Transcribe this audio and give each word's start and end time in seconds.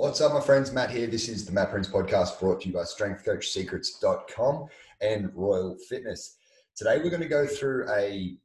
What's 0.00 0.22
up, 0.22 0.32
my 0.32 0.40
friends? 0.40 0.72
Matt 0.72 0.90
here. 0.90 1.06
This 1.06 1.28
is 1.28 1.44
the 1.44 1.52
Matt 1.52 1.70
Prince 1.70 1.86
podcast 1.86 2.40
brought 2.40 2.62
to 2.62 2.68
you 2.68 2.72
by 2.72 2.84
strengthcoachsecrets.com 2.84 4.66
and 5.02 5.30
Royal 5.34 5.76
Fitness. 5.90 6.38
Today, 6.74 6.96
we're 6.96 7.10
going 7.10 7.20
to 7.20 7.28
go 7.28 7.46
through 7.46 7.86
a 7.90 8.38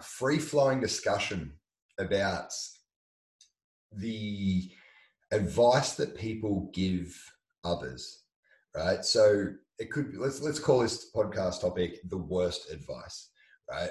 free 0.00 0.38
flowing 0.38 0.80
discussion 0.80 1.52
about 1.98 2.50
the 3.92 4.70
advice 5.32 5.96
that 5.96 6.16
people 6.16 6.70
give 6.72 7.14
others, 7.62 8.22
right? 8.74 9.04
So, 9.04 9.48
it 9.78 9.90
could 9.90 10.12
be, 10.12 10.16
let's, 10.16 10.40
let's 10.40 10.58
call 10.58 10.78
this 10.78 11.10
podcast 11.14 11.60
topic 11.60 12.00
the 12.08 12.16
worst 12.16 12.70
advice, 12.70 13.28
right? 13.70 13.90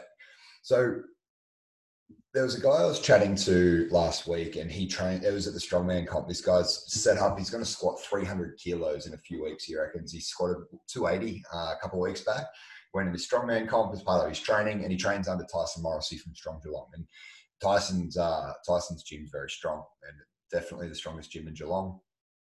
So, 0.63 1.01
there 2.35 2.43
was 2.43 2.55
a 2.55 2.61
guy 2.61 2.69
I 2.69 2.85
was 2.85 2.99
chatting 2.99 3.35
to 3.37 3.87
last 3.91 4.27
week, 4.27 4.57
and 4.57 4.69
he 4.69 4.87
trained. 4.87 5.23
It 5.23 5.33
was 5.33 5.47
at 5.47 5.53
the 5.53 5.59
strongman 5.59 6.05
comp. 6.05 6.27
This 6.27 6.41
guy's 6.41 6.83
set 6.91 7.17
up. 7.17 7.39
He's 7.39 7.49
going 7.49 7.63
to 7.63 7.69
squat 7.69 8.01
300 8.01 8.57
kilos 8.57 9.07
in 9.07 9.13
a 9.13 9.17
few 9.17 9.41
weeks. 9.41 9.63
He 9.63 9.77
reckons 9.77 10.11
he 10.11 10.19
squatted 10.19 10.57
280 10.89 11.41
uh, 11.53 11.75
a 11.77 11.77
couple 11.81 12.03
of 12.03 12.09
weeks 12.09 12.21
back. 12.21 12.45
Went 12.93 13.13
the 13.13 13.17
strongman 13.17 13.69
comp 13.69 13.93
as 13.93 14.03
part 14.03 14.23
of 14.23 14.29
his 14.29 14.39
training, 14.39 14.83
and 14.83 14.91
he 14.91 14.97
trains 14.97 15.29
under 15.29 15.45
Tyson 15.45 15.81
Morrissey 15.81 16.17
from 16.17 16.35
Strong 16.35 16.59
Geelong. 16.63 16.87
And 16.93 17.05
Tyson's 17.63 18.17
uh, 18.17 18.51
Tyson's 18.67 19.03
gym's 19.03 19.29
very 19.31 19.49
strong, 19.49 19.83
and 20.03 20.17
definitely 20.51 20.89
the 20.89 20.95
strongest 20.95 21.31
gym 21.31 21.47
in 21.47 21.53
Geelong. 21.53 22.01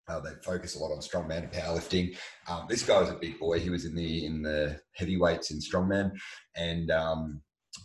Uh, 0.09 0.19
they 0.19 0.31
focus 0.43 0.75
a 0.75 0.79
lot 0.79 0.91
on 0.91 0.99
strongman 0.99 1.43
and 1.43 1.51
powerlifting. 1.51 2.17
Um, 2.49 2.65
this 2.67 2.83
guy 2.83 2.99
was 2.99 3.09
a 3.09 3.15
big 3.15 3.39
boy. 3.39 3.59
He 3.59 3.69
was 3.69 3.85
in 3.85 3.95
the 3.95 4.25
in 4.25 4.41
the 4.41 4.77
heavyweights 4.95 5.51
in 5.51 5.59
strongman, 5.59 6.11
and 6.57 6.91
um, 6.91 7.41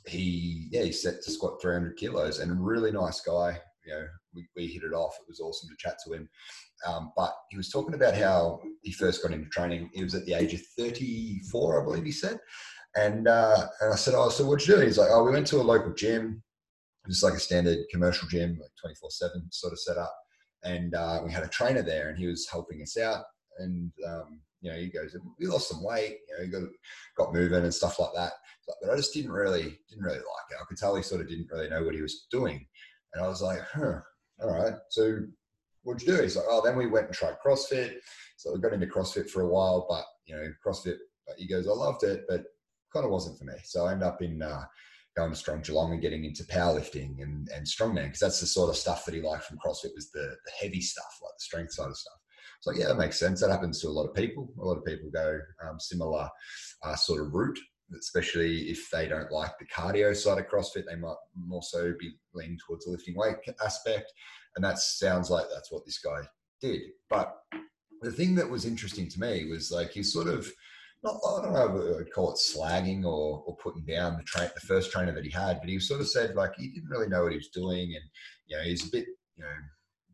he 0.07 0.69
yeah 0.71 0.83
he 0.83 0.93
set 0.93 1.23
to 1.23 1.31
squat 1.31 1.61
300 1.61 1.97
kilos 1.97 2.39
and 2.39 2.65
really 2.65 2.91
nice 2.91 3.21
guy. 3.21 3.59
You 3.85 3.93
know 3.93 4.07
we, 4.35 4.47
we 4.57 4.67
hit 4.67 4.83
it 4.83 4.93
off. 4.93 5.17
It 5.21 5.29
was 5.29 5.41
awesome 5.41 5.69
to 5.69 5.77
chat 5.79 5.99
to 6.05 6.15
him. 6.15 6.29
Um, 6.87 7.13
but 7.17 7.35
he 7.51 7.57
was 7.57 7.71
talking 7.71 7.95
about 7.95 8.15
how 8.15 8.61
he 8.83 8.93
first 8.93 9.23
got 9.23 9.33
into 9.33 9.49
training. 9.49 9.91
He 9.95 10.03
was 10.03 10.15
at 10.15 10.27
the 10.27 10.35
age 10.35 10.55
of 10.55 10.61
34 10.79 11.81
i 11.81 11.85
believe 11.85 12.05
he 12.05 12.13
said. 12.13 12.39
And 12.97 13.29
uh, 13.29 13.67
and 13.81 13.93
i 13.93 13.97
said 13.97 14.15
oh 14.15 14.29
so 14.29 14.47
what'd 14.47 14.67
you 14.67 14.77
do? 14.77 14.81
He's 14.81 14.99
like 14.99 15.11
oh 15.11 15.25
we 15.25 15.33
went 15.33 15.47
to 15.49 15.61
a 15.61 15.63
local 15.63 15.93
gym. 15.93 16.43
Just 17.07 17.23
like 17.23 17.35
a 17.35 17.41
standard 17.41 17.79
commercial 17.91 18.27
gym 18.29 18.59
like 18.61 18.71
24 18.81 19.11
7 19.11 19.49
sort 19.51 19.73
of 19.73 19.81
set 19.81 19.99
up. 19.99 20.15
And 20.63 20.95
uh, 20.95 21.21
we 21.23 21.31
had 21.31 21.43
a 21.43 21.49
trainer 21.49 21.83
there 21.83 22.09
and 22.09 22.19
he 22.19 22.27
was 22.27 22.49
helping 22.51 22.81
us 22.81 22.97
out. 22.97 23.25
And 23.59 23.93
um, 24.09 24.41
you 24.65 24.73
know 24.73 24.79
he 24.79 24.89
goes 24.89 25.17
we 25.39 25.47
lost 25.47 25.69
some 25.69 25.85
weight 25.85 26.19
you 26.29 26.37
know 26.37 26.45
he 26.45 26.51
got, 26.51 26.63
got 27.17 27.35
moving 27.35 27.63
and 27.63 27.75
stuff 27.75 28.01
like 28.01 28.11
that 28.17 28.33
but 28.67 28.91
I 28.91 28.97
just 28.97 29.15
didn't 29.15 29.33
really 29.33 29.79
didn't 29.89 30.05
really 30.05 30.19
like 30.19 30.51
it. 30.51 30.59
I 30.61 30.65
could 30.69 30.79
tell 30.79 30.97
he 30.97 31.03
sort 31.03 31.21
of 31.21 31.29
didn't 31.29 31.51
really 31.51 31.69
know 31.69 31.83
what 31.83 31.95
he 31.95 32.03
was 32.03 32.27
doing, 32.31 32.67
and 33.13 33.25
I 33.25 33.29
was 33.29 33.43
like, 33.43 33.61
huh, 33.61 34.01
all 34.41 34.53
right. 34.53 34.75
So 34.91 35.21
what'd 35.83 36.07
you 36.07 36.17
do? 36.17 36.23
He's 36.23 36.37
like, 36.37 36.47
oh, 36.49 36.63
then 36.65 36.77
we 36.77 36.87
went 36.87 37.07
and 37.07 37.15
tried 37.15 37.37
CrossFit. 37.45 37.95
So 38.37 38.53
we 38.53 38.61
got 38.61 38.73
into 38.73 38.87
CrossFit 38.87 39.29
for 39.29 39.43
a 39.43 39.49
while, 39.49 39.87
but 39.89 40.05
you 40.27 40.37
know, 40.37 40.49
CrossFit. 40.65 40.97
He 41.39 41.47
goes, 41.47 41.67
I 41.67 41.71
loved 41.71 42.05
it, 42.05 42.25
but 42.29 42.45
kind 42.93 43.05
of 43.05 43.11
wasn't 43.11 43.39
for 43.39 43.45
me. 43.45 43.55
So 43.65 43.87
I 43.87 43.93
ended 43.93 44.07
up 44.07 44.21
in 44.21 44.43
uh, 44.43 44.65
going 45.17 45.31
to 45.31 45.37
Strong 45.37 45.63
Geelong 45.63 45.93
and 45.93 46.03
getting 46.03 46.25
into 46.25 46.45
powerlifting 46.45 47.23
and, 47.23 47.49
and 47.55 47.67
strongman 47.67 48.05
because 48.05 48.21
that's 48.21 48.41
the 48.41 48.47
sort 48.47 48.69
of 48.69 48.77
stuff 48.77 49.05
that 49.05 49.15
he 49.15 49.23
liked 49.23 49.45
from 49.45 49.59
CrossFit 49.59 49.95
was 49.95 50.11
the, 50.13 50.37
the 50.45 50.53
heavy 50.61 50.81
stuff, 50.81 51.19
like 51.23 51.33
the 51.39 51.45
strength 51.45 51.73
side 51.73 51.89
of 51.89 51.97
stuff. 51.97 52.19
So 52.65 52.73
yeah, 52.73 52.89
that 52.89 52.97
makes 52.97 53.19
sense. 53.19 53.43
That 53.43 53.51
happens 53.51 53.79
to 53.83 53.89
a 53.89 53.91
lot 53.91 54.09
of 54.09 54.15
people. 54.15 54.49
A 54.59 54.65
lot 54.65 54.79
of 54.79 54.87
people 54.87 55.11
go 55.13 55.39
um, 55.63 55.79
similar 55.79 56.31
uh, 56.83 56.97
sort 56.97 57.21
of 57.21 57.35
route 57.35 57.59
especially 57.99 58.71
if 58.71 58.91
they 58.91 59.07
don't 59.07 59.31
like 59.31 59.53
the 59.59 59.67
cardio 59.67 60.17
side 60.17 60.39
of 60.39 60.49
CrossFit, 60.49 60.87
they 60.89 60.97
might 60.97 61.15
more 61.37 61.63
so 61.63 61.93
be 62.01 62.15
leaning 62.33 62.59
towards 62.67 62.87
the 62.87 62.91
lifting 62.91 63.15
weight 63.15 63.37
aspect. 63.63 64.11
And 64.57 64.65
that 64.65 64.79
sounds 64.79 65.29
like 65.29 65.45
that's 65.53 65.71
what 65.71 65.85
this 65.85 65.99
guy 65.99 66.21
did. 66.63 66.81
But 67.11 67.37
the 68.01 68.11
thing 68.11 68.35
that 68.37 68.49
was 68.49 68.65
interesting 68.65 69.09
to 69.11 69.21
me 69.21 69.51
was 69.51 69.71
like 69.71 69.91
he 69.91 70.03
sort 70.03 70.29
of 70.29 70.51
not, 71.03 71.21
I 71.27 71.43
don't 71.43 71.53
know 71.53 71.99
I'd 72.01 72.13
call 72.13 72.33
it 72.33 72.39
slagging 72.39 73.05
or, 73.05 73.45
or 73.47 73.57
putting 73.57 73.85
down 73.85 74.17
the 74.17 74.23
train 74.23 74.49
the 74.55 74.61
first 74.63 74.91
trainer 74.91 75.13
that 75.13 75.25
he 75.25 75.31
had, 75.31 75.61
but 75.61 75.69
he 75.69 75.79
sort 75.79 76.01
of 76.01 76.09
said 76.09 76.35
like 76.35 76.53
he 76.57 76.69
didn't 76.69 76.89
really 76.89 77.09
know 77.09 77.25
what 77.25 77.33
he 77.33 77.39
was 77.39 77.49
doing 77.49 77.95
and 77.95 78.05
you 78.47 78.57
know 78.57 78.63
he's 78.63 78.89
a 78.89 78.91
bit 78.91 79.05
you 79.37 79.45
know 79.45 79.51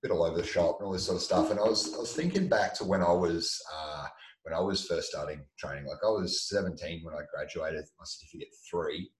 bit 0.02 0.10
all 0.10 0.22
over 0.22 0.36
the 0.36 0.46
shop 0.46 0.76
and 0.78 0.86
all 0.86 0.92
this 0.92 1.04
sort 1.04 1.16
of 1.16 1.22
stuff. 1.22 1.50
And 1.50 1.60
I 1.60 1.64
was 1.64 1.94
I 1.94 1.98
was 1.98 2.12
thinking 2.12 2.48
back 2.48 2.74
to 2.74 2.84
when 2.84 3.02
I 3.02 3.12
was 3.12 3.60
uh, 3.74 4.06
when 4.42 4.54
I 4.54 4.60
was 4.60 4.84
first 4.84 5.08
starting 5.08 5.44
training. 5.58 5.86
Like 5.86 5.98
I 6.04 6.10
was 6.10 6.48
17 6.48 7.00
when 7.04 7.14
I 7.14 7.20
graduated 7.34 7.84
my 7.98 8.04
certificate 8.04 8.48
three. 8.70 9.10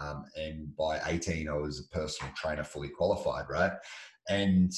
Um, 0.00 0.24
and 0.36 0.74
by 0.76 1.00
18, 1.06 1.48
I 1.48 1.54
was 1.54 1.80
a 1.80 1.94
personal 1.94 2.32
trainer, 2.34 2.64
fully 2.64 2.88
qualified, 2.88 3.46
right? 3.50 3.72
And 4.28 4.72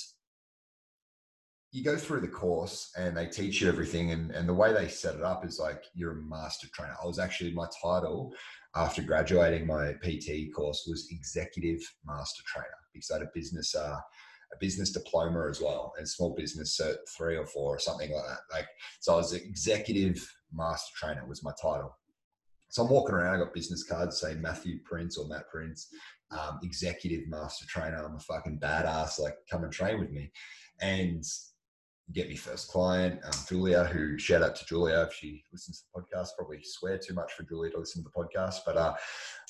you 1.70 1.84
go 1.84 1.96
through 1.96 2.20
the 2.20 2.28
course 2.28 2.90
and 2.96 3.16
they 3.16 3.26
teach 3.26 3.60
you 3.60 3.68
everything. 3.68 4.10
And, 4.10 4.30
and 4.30 4.48
the 4.48 4.54
way 4.54 4.72
they 4.72 4.88
set 4.88 5.14
it 5.14 5.22
up 5.22 5.44
is 5.44 5.58
like 5.58 5.84
you're 5.94 6.18
a 6.18 6.22
master 6.22 6.68
trainer. 6.74 6.94
I 7.02 7.06
was 7.06 7.18
actually, 7.18 7.52
my 7.52 7.66
title 7.82 8.32
after 8.74 9.02
graduating 9.02 9.66
my 9.66 9.92
PT 10.02 10.54
course 10.54 10.84
was 10.86 11.08
executive 11.10 11.80
master 12.04 12.42
trainer 12.46 12.68
because 12.92 13.10
I 13.10 13.18
had 13.18 13.26
a 13.26 13.30
business 13.34 13.74
uh, 13.74 13.98
a 14.52 14.56
business 14.60 14.90
diploma 14.90 15.48
as 15.48 15.60
well 15.60 15.92
and 15.98 16.08
small 16.08 16.34
business 16.34 16.78
cert 16.80 16.96
three 17.16 17.36
or 17.36 17.46
four 17.46 17.74
or 17.74 17.78
something 17.78 18.12
like 18.12 18.24
that. 18.24 18.40
Like, 18.52 18.66
so 19.00 19.14
I 19.14 19.16
was 19.16 19.32
executive 19.32 20.26
master 20.52 20.92
trainer 20.96 21.26
was 21.26 21.42
my 21.42 21.52
title. 21.60 21.96
So 22.68 22.82
I'm 22.82 22.90
walking 22.90 23.14
around, 23.14 23.34
I 23.34 23.38
got 23.38 23.52
business 23.52 23.84
cards 23.84 24.20
saying 24.20 24.40
Matthew 24.40 24.78
Prince 24.84 25.18
or 25.18 25.28
Matt 25.28 25.48
Prince, 25.50 25.88
um, 26.30 26.58
executive 26.62 27.28
master 27.28 27.66
trainer. 27.68 28.02
I'm 28.02 28.16
a 28.16 28.20
fucking 28.20 28.60
badass. 28.60 29.18
Like, 29.18 29.36
come 29.50 29.64
and 29.64 29.72
train 29.72 30.00
with 30.00 30.10
me. 30.10 30.32
And 30.80 31.22
get 32.12 32.28
me 32.28 32.36
first 32.36 32.68
client, 32.68 33.20
um, 33.24 33.32
Julia, 33.48 33.84
who 33.84 34.18
shout 34.18 34.42
out 34.42 34.56
to 34.56 34.64
Julia 34.64 35.06
if 35.08 35.14
she 35.14 35.44
listens 35.52 35.80
to 35.80 35.84
the 35.94 36.00
podcast. 36.00 36.30
Probably 36.36 36.60
swear 36.62 36.98
too 36.98 37.14
much 37.14 37.32
for 37.32 37.42
Julia 37.44 37.70
to 37.72 37.78
listen 37.78 38.02
to 38.02 38.08
the 38.08 38.22
podcast, 38.22 38.60
but 38.66 38.76
uh, 38.76 38.94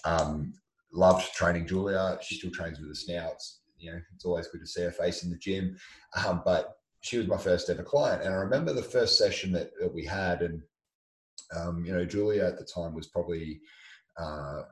um, 0.05 0.53
loved 0.93 1.33
training 1.35 1.67
Julia. 1.67 2.19
She 2.21 2.37
still 2.37 2.51
trains 2.51 2.79
with 2.81 2.91
us 2.91 3.09
now. 3.09 3.31
It's 3.33 3.62
you 3.83 3.93
know, 3.93 4.01
it's 4.15 4.25
always 4.25 4.47
good 4.47 4.61
to 4.61 4.67
see 4.67 4.83
her 4.83 4.93
face 4.93 5.25
in 5.25 5.31
the 5.31 5.37
gym. 5.37 5.77
Um, 6.25 6.43
but 6.45 6.77
she 7.01 7.19
was 7.19 7.27
my 7.27 7.37
first 7.37 7.69
ever 7.69 7.83
client. 7.83 8.23
And 8.23 8.33
I 8.33 8.39
remember 8.39 8.73
the 8.73 8.83
first 8.83 9.19
session 9.19 9.53
that, 9.53 9.71
that 9.81 9.93
we 9.93 10.05
had, 10.05 10.41
and, 10.43 10.63
um, 11.55 11.85
you 11.85 11.93
know, 11.93 12.05
Julia 12.05 12.45
at 12.45 12.59
the 12.59 12.65
time 12.65 12.95
was 12.95 13.09
probably, 13.09 13.61
uh, 14.19 14.63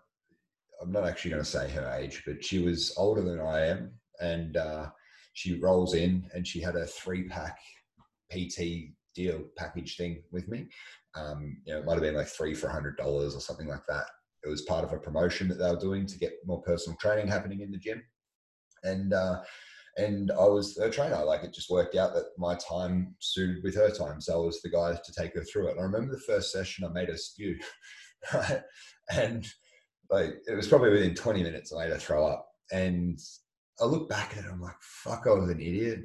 I'm 0.80 0.92
not 0.92 1.06
actually 1.06 1.32
going 1.32 1.42
to 1.42 1.48
say 1.48 1.68
her 1.70 1.92
age, 1.98 2.22
but 2.24 2.44
she 2.44 2.60
was 2.60 2.94
older 2.96 3.22
than 3.22 3.40
I 3.40 3.66
am. 3.66 3.92
And 4.20 4.56
uh, 4.56 4.90
she 5.32 5.58
rolls 5.58 5.94
in 5.94 6.30
and 6.32 6.46
she 6.46 6.60
had 6.60 6.76
a 6.76 6.86
three 6.86 7.28
pack 7.28 7.58
PT 8.30 8.92
deal 9.14 9.42
package 9.56 9.96
thing 9.96 10.22
with 10.30 10.48
me. 10.48 10.68
Um, 11.16 11.56
you 11.64 11.74
know, 11.74 11.80
it 11.80 11.84
might 11.84 11.94
have 11.94 12.02
been 12.02 12.14
like 12.14 12.28
three 12.28 12.54
for 12.54 12.68
a 12.68 12.72
hundred 12.72 12.96
dollars 12.96 13.34
or 13.34 13.40
something 13.40 13.66
like 13.66 13.84
that. 13.88 14.04
It 14.44 14.48
was 14.48 14.62
part 14.62 14.84
of 14.84 14.92
a 14.92 14.98
promotion 14.98 15.48
that 15.48 15.56
they 15.56 15.68
were 15.68 15.80
doing 15.80 16.06
to 16.06 16.18
get 16.18 16.34
more 16.46 16.62
personal 16.62 16.96
training 16.98 17.26
happening 17.26 17.60
in 17.60 17.72
the 17.72 17.78
gym 17.78 18.02
and 18.82 19.12
uh, 19.12 19.42
and 19.96 20.30
I 20.30 20.44
was 20.44 20.76
her 20.78 20.90
trainer. 20.90 21.24
Like 21.24 21.42
it 21.42 21.52
just 21.52 21.70
worked 21.70 21.96
out 21.96 22.14
that 22.14 22.26
my 22.38 22.56
time 22.56 23.14
suited 23.18 23.62
with 23.62 23.74
her 23.74 23.90
time, 23.90 24.20
so 24.20 24.34
I 24.34 24.46
was 24.46 24.62
the 24.62 24.70
guy 24.70 24.94
to 24.94 25.12
take 25.12 25.34
her 25.34 25.44
through 25.44 25.68
it. 25.68 25.72
And 25.72 25.80
I 25.80 25.84
remember 25.84 26.12
the 26.12 26.22
first 26.22 26.52
session, 26.52 26.84
I 26.84 26.88
made 26.88 27.08
her 27.08 27.16
spew? 27.16 27.58
And 29.12 29.44
like 30.08 30.34
it 30.46 30.54
was 30.54 30.68
probably 30.68 30.90
within 30.90 31.16
20 31.16 31.42
minutes, 31.42 31.72
I 31.72 31.82
made 31.84 31.90
her 31.90 31.98
throw 31.98 32.26
up. 32.26 32.46
And 32.72 33.18
I 33.80 33.84
look 33.84 34.08
back 34.08 34.36
at 34.36 34.44
it, 34.44 34.50
I'm 34.50 34.60
like, 34.60 34.80
fuck, 34.80 35.24
I 35.26 35.30
was 35.30 35.50
an 35.50 35.60
idiot. 35.60 36.02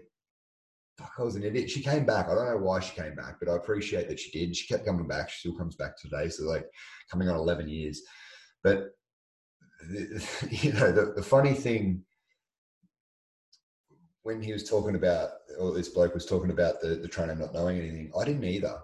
Fuck, 0.98 1.12
I 1.20 1.24
was 1.24 1.36
an 1.36 1.44
idiot. 1.44 1.70
She 1.70 1.84
came 1.84 2.06
back. 2.06 2.28
I 2.28 2.34
don't 2.36 2.50
know 2.50 2.58
why 2.58 2.80
she 2.80 2.96
came 2.96 3.16
back, 3.16 3.36
but 3.40 3.50
I 3.50 3.58
appreciate 3.58 4.08
that 4.08 4.20
she 4.20 4.32
did. 4.32 4.56
She 4.56 4.66
kept 4.68 4.86
coming 4.86 5.08
back. 5.08 5.30
She 5.30 5.40
still 5.40 5.58
comes 5.58 5.76
back 5.76 6.00
today. 6.00 6.30
So 6.30 6.46
like 6.46 6.66
coming 7.12 7.30
on 7.30 7.36
11 7.36 7.68
years. 7.68 8.02
But 8.64 8.86
you 9.92 10.74
know, 10.74 10.92
the, 10.92 11.14
the 11.16 11.24
funny 11.24 11.54
thing 11.54 12.04
when 14.26 14.42
he 14.42 14.52
was 14.52 14.68
talking 14.68 14.96
about, 14.96 15.30
or 15.60 15.72
this 15.72 15.90
bloke 15.90 16.16
was 16.16 16.26
talking 16.26 16.50
about 16.50 16.82
the, 16.82 16.96
the 16.96 17.08
trainer 17.08 17.36
not 17.36 17.54
knowing 17.54 17.78
anything, 17.78 18.12
I 18.20 18.26
didn't 18.26 18.44
either, 18.44 18.80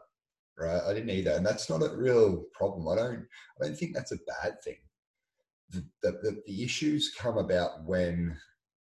right? 0.55 0.83
I 0.88 0.93
didn't 0.93 1.09
either, 1.09 1.31
and 1.31 1.43
that's 1.43 1.67
not 1.67 1.81
a 1.81 1.97
real 1.97 2.43
problem. 2.53 2.88
I 2.88 2.95
don't, 2.95 3.25
I 3.59 3.65
don't 3.65 3.75
think 3.75 3.95
that's 3.95 4.11
a 4.11 4.19
bad 4.43 4.61
thing. 4.63 4.77
The, 5.71 5.83
the, 6.03 6.43
the 6.45 6.63
issues 6.63 7.15
come 7.17 7.39
about 7.39 7.83
when 7.85 8.38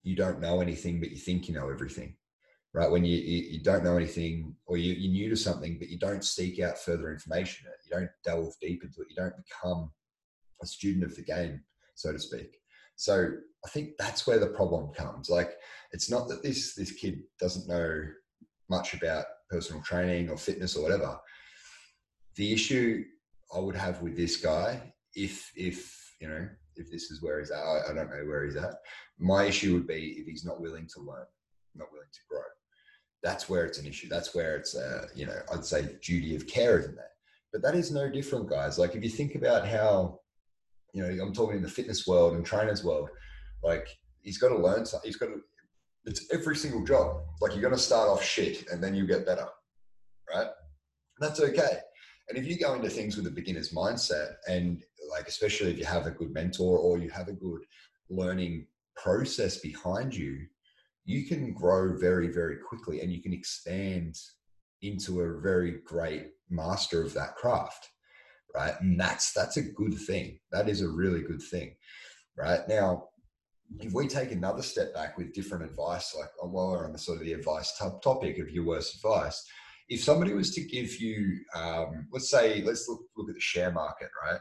you 0.03 0.18
don't 0.18 0.42
know 0.42 0.59
anything, 0.59 1.00
but 1.00 1.12
you 1.12 1.15
think 1.15 1.48
you 1.48 1.53
know 1.53 1.69
everything, 1.69 2.18
right? 2.74 2.92
When 2.92 3.06
you, 3.06 3.15
you, 3.15 3.44
you 3.51 3.63
don't 3.63 3.86
know 3.86 3.95
anything, 3.95 4.54
or 4.65 4.75
you, 4.75 4.92
you're 4.92 5.13
new 5.13 5.30
to 5.30 5.38
something, 5.38 5.77
but 5.80 5.88
you 5.88 6.00
don't 6.00 6.25
seek 6.25 6.59
out 6.59 6.77
further 6.77 7.13
information. 7.13 7.68
You 7.86 7.97
don't 7.97 8.12
delve 8.25 8.56
deep 8.59 8.83
into 8.83 9.00
it. 9.04 9.07
You 9.09 9.15
don't 9.15 9.36
become 9.38 9.89
a 10.62 10.65
student 10.65 11.06
of 11.06 11.15
the 11.15 11.24
game, 11.24 11.62
so 11.95 12.12
to 12.12 12.19
speak. 12.19 12.61
So 13.01 13.31
I 13.65 13.69
think 13.69 13.98
that's 13.98 14.27
where 14.27 14.38
the 14.38 14.53
problem 14.59 14.94
comes. 14.94 15.27
Like, 15.27 15.53
it's 15.92 16.12
not 16.12 16.27
that 16.27 16.44
this 16.44 16.75
this 16.75 16.92
kid 16.92 17.24
doesn't 17.39 17.68
know 17.68 18.03
much 18.69 18.94
about 18.94 19.25
personal 19.50 19.81
training 19.81 20.30
or 20.30 20.38
fitness 20.38 20.75
or 20.75 20.83
whatever. 20.83 21.18
The 22.36 22.53
issue 22.53 23.03
I 23.56 23.57
would 23.57 23.75
have 23.75 24.03
with 24.03 24.15
this 24.15 24.38
guy, 24.38 24.94
if 25.15 25.51
if 25.56 26.13
you 26.21 26.27
know, 26.30 26.48
if 26.75 26.92
this 26.92 27.09
is 27.09 27.24
where 27.24 27.39
he's 27.39 27.50
at, 27.50 27.57
I, 27.57 27.89
I 27.89 27.94
don't 27.95 28.12
know 28.12 28.24
where 28.27 28.45
he's 28.45 28.56
at. 28.56 28.75
My 29.18 29.45
issue 29.45 29.74
would 29.74 29.88
be 29.88 30.18
if 30.19 30.27
he's 30.27 30.45
not 30.45 30.62
willing 30.62 30.88
to 30.94 31.00
learn, 31.01 31.25
not 31.74 31.92
willing 31.92 32.13
to 32.13 32.19
grow. 32.30 32.42
that's 33.24 33.50
where 33.50 33.65
it's 33.65 33.80
an 33.80 33.88
issue. 33.88 34.09
That's 34.09 34.33
where 34.36 34.56
it's, 34.57 34.75
uh, 34.75 35.07
you 35.15 35.25
know, 35.25 35.39
I'd 35.51 35.65
say 35.65 35.97
duty 36.04 36.36
of 36.36 36.47
care 36.47 36.80
isn't 36.80 36.95
there. 36.95 37.06
But 37.51 37.62
that 37.63 37.75
is 37.75 37.92
no 37.92 38.09
different, 38.09 38.50
guys. 38.50 38.77
Like 38.77 38.95
if 38.95 39.04
you 39.04 39.09
think 39.09 39.36
about 39.36 39.68
how, 39.68 40.19
you 40.94 41.04
know, 41.04 41.24
I'm 41.24 41.34
talking 41.34 41.58
in 41.58 41.64
the 41.64 41.70
fitness 41.70 42.06
world 42.08 42.36
and 42.36 42.46
trainers 42.46 42.84
world, 42.84 43.10
like 43.64 43.88
he's 44.22 44.38
got 44.38 44.50
to 44.50 44.58
learn 44.58 44.86
something. 44.86 45.08
He's 45.08 45.18
got 45.18 45.28
to, 45.28 45.42
it's 46.06 46.26
every 46.34 46.56
single 46.56 46.84
job. 46.84 47.24
Like 47.40 47.54
you're 47.54 47.62
going 47.62 47.74
to 47.74 47.80
start 47.80 48.10
off 48.10 48.24
shit 48.24 48.70
and 48.72 48.84
then 48.84 48.96
you 48.96 49.06
get 49.06 49.26
better, 49.26 49.48
right? 50.34 50.48
That's 51.20 51.40
okay. 51.40 51.80
And 52.30 52.38
if 52.38 52.48
you 52.48 52.58
go 52.58 52.74
into 52.74 52.90
things 52.90 53.18
with 53.18 53.28
a 53.28 53.32
beginner's 53.32 53.74
mindset 53.74 54.36
and 54.48 54.84
like, 55.10 55.28
especially 55.28 55.72
if 55.72 55.78
you 55.78 55.86
have 55.86 56.08
a 56.08 56.12
good 56.12 56.34
mentor 56.34 56.78
or 56.78 56.98
you 56.98 57.10
have 57.10 57.28
a 57.28 57.34
good 57.34 57.62
learning 58.10 58.68
process 58.96 59.58
behind 59.58 60.16
you, 60.16 60.46
you 61.06 61.26
can 61.26 61.54
grow 61.54 61.98
very, 61.98 62.28
very 62.28 62.58
quickly 62.58 63.02
and 63.02 63.12
you 63.12 63.22
can 63.22 63.34
expand 63.34 64.16
into 64.82 65.22
a 65.22 65.42
very 65.42 65.80
great 65.86 66.32
master 66.50 67.04
of 67.04 67.14
that 67.14 67.36
craft. 67.36 67.90
Right. 68.53 68.74
And 68.81 69.00
that's 69.00 69.31
that's 69.33 69.57
a 69.57 69.62
good 69.62 69.95
thing. 69.95 70.39
That 70.51 70.68
is 70.68 70.81
a 70.81 70.89
really 70.89 71.21
good 71.21 71.42
thing. 71.42 71.75
Right. 72.38 72.68
Now, 72.68 73.09
if 73.80 73.94
we 73.94 74.07
take 74.07 74.31
another 74.31 74.62
step 74.62 74.94
back 74.94 75.18
with 75.18 75.33
different 75.33 75.63
advice, 75.63 76.13
like 76.18 76.30
while 76.39 76.71
we're 76.71 76.86
on 76.86 76.92
the 76.92 77.00
sort 77.00 77.19
of 77.19 77.25
the 77.25 77.33
advice 77.33 77.77
topic 78.03 78.39
of 78.39 78.50
your 78.51 78.65
worst 78.65 78.95
advice, 78.95 79.45
if 79.88 80.03
somebody 80.03 80.33
was 80.33 80.53
to 80.56 80.62
give 80.62 81.00
you, 81.00 81.39
um, 81.56 82.07
let's 82.12 82.30
say, 82.30 82.62
let's 82.63 82.88
look, 82.88 83.01
look 83.18 83.30
at 83.30 83.36
the 83.36 83.42
share 83.42 83.71
market, 83.71 84.09
right? 84.25 84.39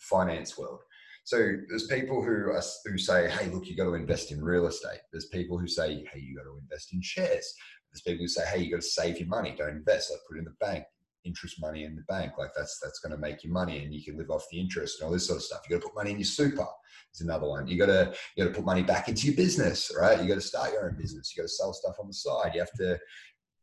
Finance 0.00 0.58
world. 0.58 0.80
So 1.24 1.36
there's 1.68 1.86
people 1.88 2.22
who 2.22 2.30
are, 2.30 2.62
who 2.84 2.98
say, 2.98 3.28
hey, 3.30 3.50
look, 3.50 3.66
you 3.66 3.76
got 3.76 3.84
to 3.84 3.94
invest 3.94 4.32
in 4.32 4.42
real 4.42 4.66
estate. 4.66 5.00
There's 5.12 5.26
people 5.26 5.58
who 5.58 5.68
say, 5.68 6.04
hey, 6.12 6.20
you 6.20 6.36
got 6.36 6.44
to 6.44 6.58
invest 6.58 6.92
in 6.92 7.02
shares. 7.02 7.54
There's 7.92 8.02
people 8.04 8.24
who 8.24 8.28
say, 8.28 8.46
hey, 8.46 8.62
you 8.62 8.70
got 8.70 8.80
to 8.80 8.88
save 8.88 9.18
your 9.18 9.28
money, 9.28 9.54
don't 9.56 9.76
invest, 9.76 10.10
like 10.10 10.20
put 10.28 10.36
it 10.36 10.40
in 10.40 10.44
the 10.46 10.54
bank, 10.58 10.84
interest 11.28 11.60
money 11.60 11.84
in 11.84 11.94
the 11.94 12.02
bank, 12.02 12.32
like 12.38 12.50
that's 12.56 12.80
that's 12.82 12.98
going 12.98 13.12
to 13.12 13.18
make 13.18 13.44
you 13.44 13.52
money, 13.52 13.84
and 13.84 13.94
you 13.94 14.02
can 14.02 14.18
live 14.18 14.30
off 14.30 14.46
the 14.50 14.58
interest 14.58 15.00
and 15.00 15.06
all 15.06 15.12
this 15.12 15.26
sort 15.26 15.36
of 15.36 15.44
stuff. 15.44 15.60
You 15.68 15.76
got 15.76 15.82
to 15.82 15.88
put 15.88 15.96
money 15.96 16.10
in 16.10 16.18
your 16.18 16.24
super. 16.24 16.66
Is 17.14 17.22
another 17.22 17.48
one. 17.48 17.66
You 17.68 17.78
got 17.78 17.86
to 17.86 18.14
you 18.36 18.44
got 18.44 18.50
to 18.50 18.56
put 18.56 18.66
money 18.66 18.82
back 18.82 19.08
into 19.08 19.26
your 19.26 19.36
business, 19.36 19.92
right? 19.98 20.20
You 20.20 20.28
got 20.28 20.34
to 20.34 20.40
start 20.40 20.72
your 20.72 20.88
own 20.88 20.96
business. 20.96 21.32
You 21.34 21.42
got 21.42 21.48
to 21.48 21.54
sell 21.54 21.72
stuff 21.72 21.96
on 22.00 22.08
the 22.08 22.12
side. 22.12 22.52
You 22.54 22.60
have 22.60 22.72
to 22.72 22.98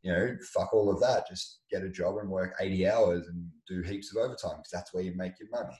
you 0.02 0.12
know, 0.12 0.36
fuck 0.54 0.74
all 0.74 0.92
of 0.92 1.00
that. 1.02 1.28
Just 1.28 1.62
get 1.72 1.84
a 1.84 1.90
job 1.90 2.18
and 2.18 2.30
work 2.30 2.56
80 2.62 2.88
hours 2.88 3.28
and 3.28 3.50
do 3.68 3.82
heaps 3.82 4.16
of 4.16 4.24
overtime 4.24 4.58
because 4.58 4.72
that's 4.72 4.94
where 4.94 5.04
you 5.04 5.14
make 5.16 5.34
your 5.40 5.50
money 5.50 5.78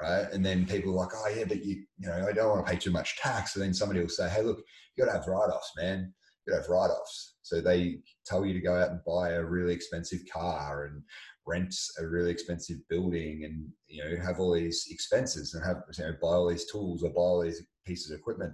right? 0.00 0.26
And 0.32 0.44
then 0.44 0.66
people 0.66 0.92
are 0.92 0.96
like, 0.96 1.14
oh 1.14 1.28
yeah, 1.28 1.44
but 1.44 1.64
you, 1.64 1.84
you 1.98 2.08
know, 2.08 2.26
I 2.28 2.32
don't 2.32 2.50
want 2.50 2.66
to 2.66 2.72
pay 2.72 2.78
too 2.78 2.90
much 2.90 3.18
tax. 3.18 3.54
And 3.54 3.64
then 3.64 3.74
somebody 3.74 4.00
will 4.00 4.08
say, 4.08 4.28
hey, 4.28 4.42
look, 4.42 4.62
you 4.96 5.04
got 5.04 5.12
to 5.12 5.18
have 5.18 5.26
write-offs, 5.26 5.72
man. 5.76 6.12
You 6.46 6.54
have 6.54 6.68
write-offs. 6.68 7.36
So 7.42 7.60
they 7.60 7.98
tell 8.26 8.46
you 8.46 8.54
to 8.54 8.60
go 8.60 8.76
out 8.76 8.90
and 8.90 9.04
buy 9.06 9.30
a 9.30 9.44
really 9.44 9.74
expensive 9.74 10.20
car 10.32 10.84
and 10.86 11.02
rent 11.46 11.74
a 11.98 12.06
really 12.06 12.30
expensive 12.30 12.76
building 12.88 13.42
and 13.44 13.66
you 13.88 14.04
know 14.04 14.22
have 14.22 14.38
all 14.38 14.52
these 14.52 14.86
expenses 14.90 15.54
and 15.54 15.64
have 15.64 15.78
you 15.98 16.04
know 16.04 16.12
buy 16.22 16.28
all 16.28 16.48
these 16.48 16.70
tools 16.70 17.02
or 17.02 17.10
buy 17.10 17.20
all 17.20 17.42
these 17.42 17.62
pieces 17.84 18.10
of 18.10 18.18
equipment. 18.18 18.52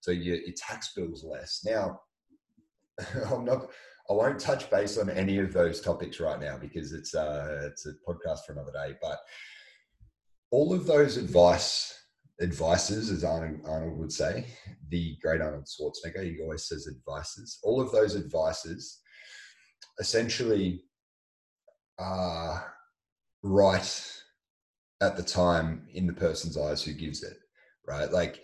So 0.00 0.12
your, 0.12 0.36
your 0.36 0.54
tax 0.56 0.92
bill's 0.94 1.24
less. 1.24 1.62
Now, 1.64 2.00
I'm 3.30 3.44
not. 3.44 3.68
I 4.08 4.12
won't 4.12 4.38
touch 4.38 4.70
base 4.70 4.98
on 4.98 5.10
any 5.10 5.38
of 5.38 5.52
those 5.52 5.80
topics 5.80 6.20
right 6.20 6.40
now 6.40 6.56
because 6.56 6.92
it's 6.92 7.14
uh, 7.14 7.68
it's 7.70 7.86
a 7.86 7.92
podcast 8.08 8.44
for 8.46 8.52
another 8.52 8.72
day. 8.72 8.94
But 9.02 9.18
all 10.52 10.72
of 10.72 10.86
those 10.86 11.16
advice 11.16 11.95
advices, 12.40 13.10
as 13.10 13.24
Arnold, 13.24 13.60
Arnold 13.66 13.98
would 13.98 14.12
say, 14.12 14.46
the 14.88 15.16
great 15.22 15.40
Arnold 15.40 15.66
Schwarzenegger, 15.66 16.24
he 16.24 16.42
always 16.42 16.68
says 16.68 16.88
advices. 16.88 17.58
All 17.62 17.80
of 17.80 17.92
those 17.92 18.16
advices 18.16 19.00
essentially 19.98 20.84
are 21.98 22.72
right 23.42 24.12
at 25.00 25.16
the 25.16 25.22
time 25.22 25.86
in 25.94 26.06
the 26.06 26.12
person's 26.12 26.56
eyes 26.56 26.82
who 26.82 26.92
gives 26.92 27.22
it, 27.22 27.38
right? 27.86 28.10
Like 28.10 28.42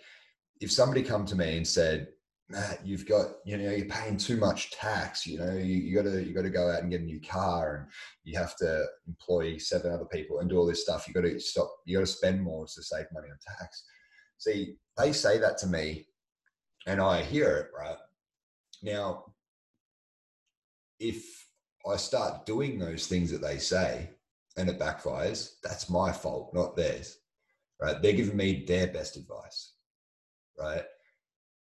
if 0.59 0.71
somebody 0.71 1.03
come 1.03 1.25
to 1.25 1.35
me 1.35 1.57
and 1.57 1.67
said, 1.67 2.07
Matt, 2.49 2.85
you've 2.85 3.07
got, 3.07 3.27
you 3.45 3.57
know, 3.57 3.71
you're 3.71 3.85
paying 3.87 4.17
too 4.17 4.37
much 4.37 4.71
tax. 4.71 5.25
You 5.25 5.39
know, 5.39 5.53
you, 5.53 5.75
you 5.75 5.95
gotta 5.95 6.23
you 6.23 6.33
gotta 6.33 6.49
go 6.49 6.69
out 6.69 6.81
and 6.81 6.91
get 6.91 7.01
a 7.01 7.05
new 7.05 7.21
car, 7.21 7.75
and 7.75 7.87
you 8.23 8.37
have 8.37 8.55
to 8.57 8.85
employ 9.07 9.57
seven 9.57 9.91
other 9.91 10.05
people 10.05 10.39
and 10.39 10.49
do 10.49 10.57
all 10.57 10.65
this 10.65 10.83
stuff. 10.83 11.07
You 11.07 11.13
got 11.13 11.21
to 11.21 11.39
stop. 11.39 11.73
You 11.85 11.97
got 11.97 12.05
to 12.05 12.11
spend 12.11 12.41
more 12.41 12.65
to 12.65 12.83
save 12.83 13.05
money 13.13 13.29
on 13.29 13.37
tax. 13.57 13.85
See, 14.37 14.75
they 14.97 15.13
say 15.13 15.37
that 15.39 15.57
to 15.59 15.67
me, 15.67 16.05
and 16.85 16.99
I 16.99 17.23
hear 17.23 17.57
it. 17.57 17.67
Right 17.77 17.97
now, 18.83 19.33
if 20.99 21.47
I 21.89 21.95
start 21.95 22.45
doing 22.45 22.77
those 22.77 23.07
things 23.07 23.31
that 23.31 23.41
they 23.41 23.57
say, 23.57 24.09
and 24.57 24.69
it 24.69 24.79
backfires, 24.79 25.53
that's 25.63 25.89
my 25.89 26.11
fault, 26.11 26.53
not 26.53 26.75
theirs. 26.75 27.17
Right? 27.81 28.01
They're 28.01 28.13
giving 28.13 28.37
me 28.37 28.65
their 28.67 28.87
best 28.87 29.17
advice. 29.17 29.73
Right? 30.59 30.83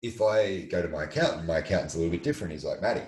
If 0.03 0.21
I 0.21 0.63
go 0.63 0.81
to 0.81 0.89
my 0.89 1.05
accountant, 1.05 1.45
my 1.45 1.59
accountant's 1.59 1.95
a 1.95 1.97
little 1.97 2.11
bit 2.11 2.23
different. 2.23 2.51
He's 2.51 2.65
like, 2.65 2.81
Matty, 2.81 3.03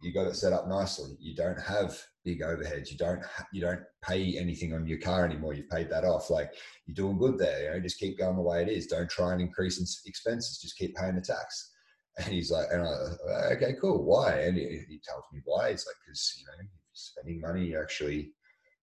you 0.00 0.14
got 0.14 0.28
it 0.28 0.36
set 0.36 0.52
up 0.52 0.68
nicely. 0.68 1.16
You 1.18 1.34
don't 1.34 1.60
have 1.60 2.00
big 2.24 2.40
overheads. 2.40 2.90
You 2.90 2.96
don't 2.96 3.20
you 3.52 3.60
don't 3.60 3.80
pay 4.00 4.38
anything 4.38 4.72
on 4.72 4.86
your 4.86 5.00
car 5.00 5.24
anymore. 5.24 5.54
You've 5.54 5.68
paid 5.68 5.90
that 5.90 6.04
off. 6.04 6.30
Like 6.30 6.52
you're 6.86 6.94
doing 6.94 7.18
good 7.18 7.36
there. 7.36 7.64
You 7.64 7.70
know, 7.70 7.80
just 7.80 7.98
keep 7.98 8.16
going 8.16 8.36
the 8.36 8.42
way 8.42 8.62
it 8.62 8.68
is. 8.68 8.86
Don't 8.86 9.10
try 9.10 9.32
and 9.32 9.42
increase 9.42 9.78
in 9.78 9.86
expenses. 10.08 10.58
Just 10.58 10.78
keep 10.78 10.94
paying 10.94 11.16
the 11.16 11.20
tax. 11.20 11.72
And 12.18 12.32
he's 12.32 12.50
like, 12.50 12.68
and 12.72 12.80
I, 12.80 13.52
okay, 13.52 13.74
cool. 13.78 14.02
Why? 14.02 14.40
And 14.40 14.56
he, 14.56 14.62
he 14.88 15.02
tells 15.06 15.24
me 15.34 15.42
why. 15.44 15.72
He's 15.72 15.86
like, 15.86 15.96
because 16.02 16.34
you 16.38 16.46
know, 16.46 16.52
if 16.54 16.60
you're 16.62 16.94
spending 16.94 17.42
money, 17.42 17.66
you're 17.66 17.82
actually 17.82 18.32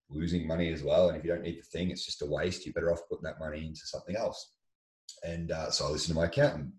losing 0.08 0.46
money 0.46 0.72
as 0.72 0.84
well. 0.84 1.08
And 1.08 1.18
if 1.18 1.24
you 1.24 1.32
don't 1.32 1.42
need 1.42 1.58
the 1.58 1.64
thing, 1.64 1.90
it's 1.90 2.06
just 2.06 2.22
a 2.22 2.26
waste. 2.26 2.64
You're 2.64 2.74
better 2.74 2.92
off 2.92 3.08
putting 3.10 3.24
that 3.24 3.40
money 3.40 3.66
into 3.66 3.80
something 3.86 4.14
else. 4.14 4.52
And 5.24 5.50
uh, 5.50 5.72
so 5.72 5.86
I 5.86 5.90
listen 5.90 6.14
to 6.14 6.20
my 6.20 6.26
accountant. 6.26 6.74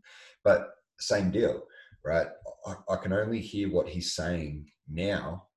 But 0.45 0.69
same 0.99 1.31
deal, 1.31 1.63
right? 2.05 2.27
I, 2.65 2.75
I 2.93 2.95
can 2.97 3.11
only 3.11 3.41
hear 3.41 3.69
what 3.69 3.89
he's 3.89 4.13
saying 4.13 4.67
now 4.89 5.47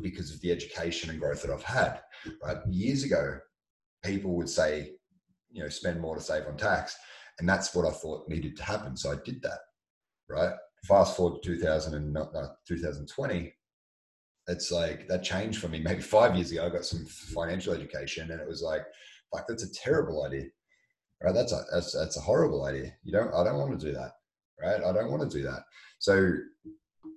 because 0.00 0.30
of 0.32 0.40
the 0.42 0.52
education 0.52 1.10
and 1.10 1.18
growth 1.18 1.42
that 1.42 1.50
I've 1.50 1.62
had. 1.64 2.00
Right? 2.44 2.58
Years 2.68 3.02
ago, 3.02 3.38
people 4.04 4.36
would 4.36 4.48
say, 4.48 4.92
you 5.50 5.62
know, 5.62 5.68
spend 5.68 6.00
more 6.00 6.14
to 6.14 6.22
save 6.22 6.46
on 6.46 6.56
tax. 6.56 6.96
And 7.38 7.48
that's 7.48 7.74
what 7.74 7.86
I 7.86 7.90
thought 7.90 8.28
needed 8.28 8.56
to 8.58 8.62
happen. 8.62 8.96
So 8.96 9.10
I 9.10 9.16
did 9.24 9.42
that. 9.42 9.58
Right. 10.28 10.52
Fast 10.86 11.16
forward 11.16 11.42
to 11.42 11.56
2000 11.56 11.94
and, 11.94 12.16
uh, 12.16 12.48
2020, 12.68 13.52
it's 14.48 14.70
like 14.70 15.08
that 15.08 15.24
changed 15.24 15.60
for 15.60 15.68
me. 15.68 15.80
Maybe 15.80 16.02
five 16.02 16.36
years 16.36 16.52
ago, 16.52 16.66
I 16.66 16.68
got 16.68 16.84
some 16.84 17.04
financial 17.06 17.72
education 17.72 18.30
and 18.30 18.40
it 18.40 18.46
was 18.46 18.62
like, 18.62 18.82
like 19.32 19.44
that's 19.48 19.64
a 19.64 19.72
terrible 19.72 20.24
idea. 20.24 20.44
Right. 21.22 21.34
That's 21.34 21.52
a, 21.52 21.64
that's, 21.72 21.92
that's 21.92 22.16
a 22.16 22.20
horrible 22.20 22.64
idea. 22.64 22.92
You 23.02 23.12
don't, 23.12 23.34
I 23.34 23.42
don't 23.44 23.58
want 23.58 23.78
to 23.78 23.86
do 23.86 23.92
that 23.92 24.12
right? 24.60 24.82
I 24.82 24.92
don't 24.92 25.10
want 25.10 25.28
to 25.28 25.36
do 25.36 25.42
that. 25.44 25.64
So 25.98 26.32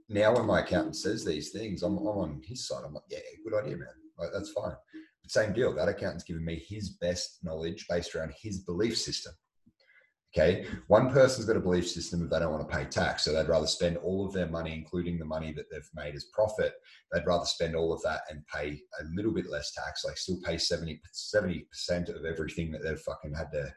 now 0.10 0.36
when 0.36 0.46
my 0.46 0.62
accountant 0.62 0.96
says 0.96 1.25
these 1.25 1.51
things, 1.51 1.84
I'm, 1.84 1.98
I'm 1.98 2.08
on 2.08 2.41
his 2.43 2.67
side. 2.67 2.84
I'm 2.86 2.93
like, 2.93 3.03
yeah, 3.10 3.20
good 3.43 3.58
idea, 3.58 3.77
man. 3.77 3.88
Like, 4.17 4.29
that's 4.34 4.51
fine. 4.51 4.75
But 5.22 5.31
same 5.31 5.53
deal. 5.53 5.74
That 5.74 5.89
accountant's 5.89 6.24
giving 6.24 6.46
me 6.46 6.63
his 6.67 6.89
best 6.89 7.39
knowledge 7.43 7.86
based 7.89 8.15
around 8.15 8.34
his 8.39 8.60
belief 8.60 8.98
system. 8.98 9.34
Okay. 10.34 10.66
One 10.88 11.12
person's 11.12 11.46
got 11.46 11.58
a 11.58 11.60
belief 11.60 11.90
system 11.90 12.22
of 12.22 12.30
they 12.30 12.40
don't 12.40 12.54
want 12.54 12.70
to 12.70 12.76
pay 12.78 12.86
tax. 12.86 13.26
So 13.26 13.34
they'd 13.34 13.50
rather 13.50 13.68
spend 13.68 13.98
all 13.98 14.26
of 14.26 14.32
their 14.32 14.48
money, 14.48 14.74
including 14.74 15.20
the 15.20 15.26
money 15.26 15.52
that 15.52 15.66
they've 15.70 15.90
made 15.94 16.16
as 16.16 16.24
profit. 16.34 16.74
They'd 17.12 17.26
rather 17.26 17.44
spend 17.44 17.76
all 17.76 17.92
of 17.92 18.02
that 18.04 18.22
and 18.30 18.48
pay 18.48 18.82
a 19.02 19.04
little 19.14 19.34
bit 19.34 19.50
less 19.50 19.74
tax, 19.74 20.06
like 20.06 20.18
still 20.18 20.40
pay 20.46 20.58
70, 20.58 21.02
70% 21.14 22.16
of 22.16 22.24
everything 22.24 22.72
that 22.72 22.82
they've 22.82 22.98
fucking 22.98 23.34
had 23.34 23.52
to 23.52 23.74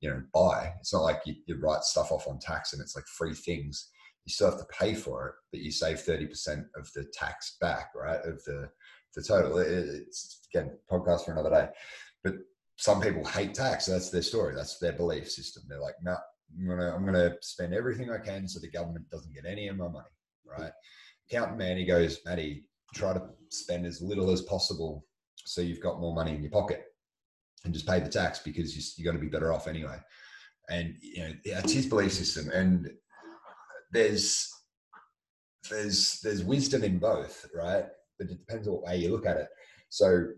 you 0.00 0.10
know 0.10 0.22
buy. 0.32 0.72
It's 0.80 0.92
not 0.92 1.02
like 1.02 1.20
you, 1.24 1.34
you 1.46 1.58
write 1.58 1.82
stuff 1.82 2.12
off 2.12 2.28
on 2.28 2.38
tax 2.38 2.72
and 2.72 2.82
it's 2.82 2.96
like 2.96 3.06
free 3.06 3.34
things. 3.34 3.90
You 4.24 4.32
still 4.32 4.50
have 4.50 4.58
to 4.58 4.66
pay 4.66 4.94
for 4.94 5.28
it, 5.28 5.34
but 5.52 5.60
you 5.60 5.70
save 5.70 6.00
thirty 6.00 6.26
percent 6.26 6.66
of 6.76 6.90
the 6.94 7.04
tax 7.12 7.56
back, 7.60 7.90
right? 7.94 8.20
Of 8.24 8.42
the 8.44 8.68
the 9.14 9.22
total. 9.22 9.58
It, 9.58 9.68
it's 9.68 10.46
again 10.52 10.76
podcast 10.90 11.24
for 11.24 11.32
another 11.32 11.50
day. 11.50 11.68
But 12.24 12.34
some 12.76 13.00
people 13.00 13.24
hate 13.24 13.54
tax. 13.54 13.86
That's 13.86 14.10
their 14.10 14.22
story. 14.22 14.54
That's 14.54 14.78
their 14.78 14.92
belief 14.92 15.30
system. 15.30 15.64
They're 15.68 15.80
like, 15.80 15.96
no, 16.02 16.16
I'm 16.58 16.68
gonna 16.68 16.94
I'm 16.94 17.04
gonna 17.04 17.34
spend 17.40 17.74
everything 17.74 18.10
I 18.10 18.18
can 18.18 18.46
so 18.46 18.60
the 18.60 18.70
government 18.70 19.10
doesn't 19.10 19.34
get 19.34 19.46
any 19.46 19.68
of 19.68 19.76
my 19.76 19.88
money, 19.88 20.08
right? 20.44 20.72
Accountant 21.30 21.58
man, 21.58 21.76
he 21.76 21.84
goes, 21.84 22.20
Matty, 22.24 22.66
try 22.94 23.12
to 23.12 23.22
spend 23.50 23.86
as 23.86 24.00
little 24.00 24.30
as 24.30 24.42
possible 24.42 25.04
so 25.44 25.60
you've 25.60 25.80
got 25.80 26.00
more 26.00 26.14
money 26.14 26.34
in 26.34 26.42
your 26.42 26.50
pocket 26.50 26.84
and 27.64 27.74
just 27.74 27.86
pay 27.86 28.00
the 28.00 28.08
tax 28.08 28.40
because 28.40 28.98
you're 28.98 29.04
going 29.04 29.20
to 29.20 29.24
be 29.24 29.30
better 29.30 29.52
off 29.52 29.68
anyway. 29.68 29.98
And 30.68 30.94
you 31.00 31.22
know, 31.22 31.32
it's 31.44 31.72
his 31.72 31.86
belief 31.86 32.12
system, 32.12 32.50
and 32.50 32.90
there's 33.92 34.52
there's 35.70 36.20
there's 36.22 36.42
wisdom 36.42 36.82
in 36.82 36.98
both, 36.98 37.46
right? 37.54 37.84
But 38.18 38.30
it 38.30 38.38
depends 38.38 38.66
on 38.66 38.74
what 38.74 38.84
way 38.84 38.96
you 38.98 39.12
look 39.12 39.26
at 39.26 39.36
it. 39.36 39.48
So 39.90 40.28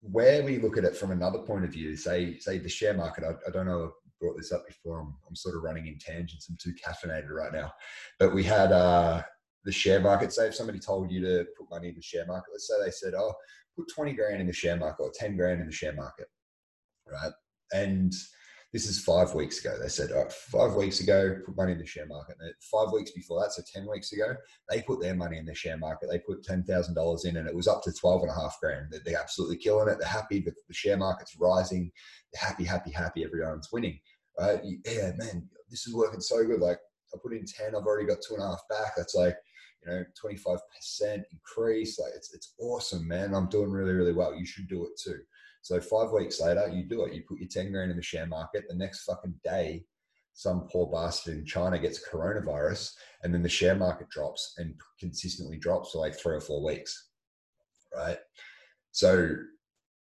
where 0.00 0.42
we 0.42 0.58
look 0.58 0.78
at 0.78 0.84
it 0.84 0.96
from 0.96 1.10
another 1.10 1.40
point 1.40 1.64
of 1.64 1.70
view, 1.70 1.96
say 1.96 2.38
say 2.38 2.58
the 2.58 2.68
share 2.68 2.94
market. 2.94 3.24
I, 3.24 3.32
I 3.46 3.50
don't 3.50 3.66
know. 3.66 3.92
I 4.06 4.10
brought 4.20 4.36
this 4.36 4.52
up 4.52 4.66
before. 4.66 5.00
I'm, 5.00 5.14
I'm 5.28 5.36
sort 5.36 5.56
of 5.56 5.62
running 5.62 5.86
in 5.86 5.98
tangents. 5.98 6.48
I'm 6.48 6.56
too 6.60 6.74
caffeinated 6.74 7.30
right 7.30 7.52
now. 7.52 7.72
But 8.18 8.34
we 8.34 8.44
had 8.44 8.72
uh, 8.72 9.22
the 9.64 9.72
share 9.72 10.00
market. 10.00 10.32
Say 10.32 10.48
if 10.48 10.54
somebody 10.54 10.78
told 10.78 11.10
you 11.10 11.20
to 11.22 11.46
put 11.58 11.70
money 11.70 11.88
in 11.88 11.94
the 11.94 12.02
share 12.02 12.26
market, 12.26 12.50
let's 12.52 12.68
say 12.68 12.74
they 12.84 12.90
said, 12.90 13.14
"Oh, 13.14 13.34
put 13.76 13.88
twenty 13.92 14.12
grand 14.12 14.40
in 14.40 14.46
the 14.46 14.52
share 14.52 14.76
market 14.76 15.02
or 15.02 15.12
ten 15.14 15.36
grand 15.36 15.60
in 15.60 15.66
the 15.66 15.72
share 15.72 15.94
market," 15.94 16.26
right? 17.10 17.32
And 17.72 18.12
this 18.72 18.86
is 18.86 19.02
five 19.02 19.34
weeks 19.34 19.64
ago. 19.64 19.78
They 19.80 19.88
said, 19.88 20.10
five 20.30 20.74
weeks 20.74 21.00
ago, 21.00 21.36
put 21.44 21.56
money 21.56 21.72
in 21.72 21.78
the 21.78 21.86
share 21.86 22.06
market. 22.06 22.36
And 22.38 22.52
five 22.60 22.92
weeks 22.92 23.12
before 23.12 23.40
that, 23.40 23.52
so 23.52 23.62
10 23.72 23.88
weeks 23.90 24.12
ago, 24.12 24.34
they 24.68 24.82
put 24.82 25.00
their 25.00 25.14
money 25.14 25.38
in 25.38 25.46
the 25.46 25.54
share 25.54 25.78
market. 25.78 26.10
They 26.10 26.18
put 26.18 26.44
$10,000 26.44 27.24
in 27.24 27.36
and 27.38 27.48
it 27.48 27.54
was 27.54 27.66
up 27.66 27.82
to 27.84 27.92
12 27.92 28.22
and 28.22 28.30
a 28.30 28.34
half 28.34 28.58
grand. 28.60 28.94
They're 29.04 29.20
absolutely 29.20 29.56
killing 29.56 29.88
it. 29.88 29.98
They're 29.98 30.08
happy 30.08 30.40
that 30.40 30.54
the 30.66 30.74
share 30.74 30.98
market's 30.98 31.36
rising. 31.40 31.90
They're 32.32 32.46
happy, 32.46 32.64
happy, 32.64 32.90
happy. 32.90 33.24
Everyone's 33.24 33.70
winning, 33.72 33.98
right? 34.38 34.60
Yeah, 34.84 35.12
man, 35.16 35.48
this 35.70 35.86
is 35.86 35.94
working 35.94 36.20
so 36.20 36.44
good. 36.44 36.60
Like 36.60 36.78
I 37.14 37.18
put 37.22 37.32
in 37.32 37.46
10, 37.46 37.68
I've 37.68 37.86
already 37.86 38.06
got 38.06 38.18
two 38.26 38.34
and 38.34 38.42
a 38.42 38.48
half 38.48 38.62
back. 38.68 38.92
That's 38.96 39.14
like, 39.14 39.36
you 39.84 39.92
know, 39.92 40.04
25% 40.22 40.58
increase. 41.32 41.98
Like 41.98 42.12
it's, 42.14 42.34
it's 42.34 42.54
awesome, 42.58 43.06
man. 43.06 43.34
I'm 43.34 43.48
doing 43.48 43.70
really, 43.70 43.92
really 43.92 44.12
well. 44.12 44.34
You 44.34 44.46
should 44.46 44.68
do 44.68 44.84
it 44.84 44.92
too. 45.02 45.20
So 45.62 45.80
five 45.80 46.10
weeks 46.12 46.40
later, 46.40 46.68
you 46.72 46.84
do 46.84 47.04
it. 47.04 47.14
You 47.14 47.22
put 47.28 47.38
your 47.38 47.48
10 47.48 47.72
grand 47.72 47.90
in 47.90 47.96
the 47.96 48.02
share 48.02 48.26
market. 48.26 48.64
The 48.68 48.76
next 48.76 49.04
fucking 49.04 49.34
day, 49.44 49.84
some 50.32 50.68
poor 50.70 50.86
bastard 50.86 51.34
in 51.34 51.44
China 51.44 51.78
gets 51.78 52.08
coronavirus 52.08 52.92
and 53.22 53.34
then 53.34 53.42
the 53.42 53.48
share 53.48 53.74
market 53.74 54.08
drops 54.08 54.54
and 54.58 54.74
consistently 55.00 55.58
drops 55.58 55.90
for 55.90 55.98
like 55.98 56.16
three 56.16 56.36
or 56.36 56.40
four 56.40 56.64
weeks. 56.64 57.08
Right. 57.94 58.18
So 58.92 59.34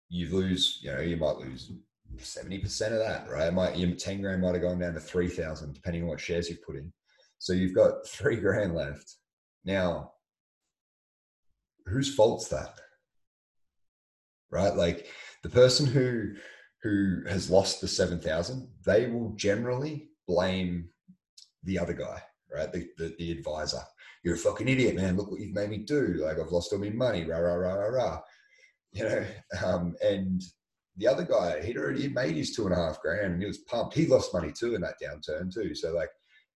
you 0.10 0.30
lose, 0.30 0.80
you 0.82 0.92
know, 0.92 1.02
you 1.02 1.18
might 1.18 1.38
lose 1.38 1.72
70% 2.18 2.92
of 2.92 3.00
that, 3.00 3.30
right? 3.30 3.54
Might 3.54 3.78
your 3.78 3.96
10 3.96 4.22
grand 4.22 4.42
might 4.42 4.54
have 4.54 4.62
gone 4.62 4.80
down 4.80 4.94
to 4.94 5.00
3,000, 5.00 5.74
depending 5.74 6.04
on 6.04 6.10
what 6.10 6.20
shares 6.20 6.50
you've 6.50 6.64
put 6.64 6.76
in. 6.76 6.92
So 7.38 7.54
you've 7.54 7.76
got 7.76 8.06
three 8.08 8.38
grand 8.38 8.76
left. 8.76 9.16
Now, 9.66 10.14
whose 11.86 12.14
fault's 12.14 12.48
that? 12.50 12.80
Right? 14.52 14.76
Like 14.76 15.08
the 15.44 15.50
person 15.50 15.86
who 15.86 16.34
who 16.82 17.24
has 17.28 17.50
lost 17.50 17.82
the 17.82 17.88
7000 17.90 18.66
they 18.86 19.08
will 19.08 19.34
generally 19.36 20.08
blame 20.26 20.88
the 21.64 21.78
other 21.78 21.94
guy 21.94 22.22
right? 22.54 22.72
The, 22.72 22.88
the, 22.98 23.16
the 23.18 23.32
advisor. 23.32 23.82
You're 24.24 24.36
a 24.36 24.38
fucking 24.38 24.68
idiot 24.68 24.96
man. 24.96 25.16
Look 25.16 25.32
what 25.32 25.40
you've 25.40 25.56
made 25.56 25.70
me 25.70 25.78
do. 25.80 26.20
Like 26.24 26.40
i've 26.40 26.52
lost 26.52 26.74
all 26.74 26.80
my 26.80 26.90
money. 26.90 27.26
Rah 27.26 27.38
rah 27.38 27.54
rah 27.56 27.74
rah 27.74 27.88
rah. 27.88 28.20
You 28.92 29.04
know 29.04 29.26
um, 29.64 29.96
and 30.04 30.42
the 30.98 31.08
other 31.08 31.24
guy 31.24 31.64
he'd 31.64 31.78
already 31.78 32.10
made 32.10 32.36
his 32.36 32.56
two 32.56 32.66
and 32.66 32.74
a 32.74 32.76
half 32.76 33.00
grand 33.02 33.34
and 33.34 33.42
he 33.42 33.48
was 33.48 33.60
pumped. 33.60 33.94
He 33.94 34.08
lost 34.08 34.34
money 34.34 34.52
too 34.52 34.76
in 34.76 34.82
that 34.82 34.96
downturn 35.02 35.54
too. 35.54 35.76
So 35.76 35.94
like 35.94 36.10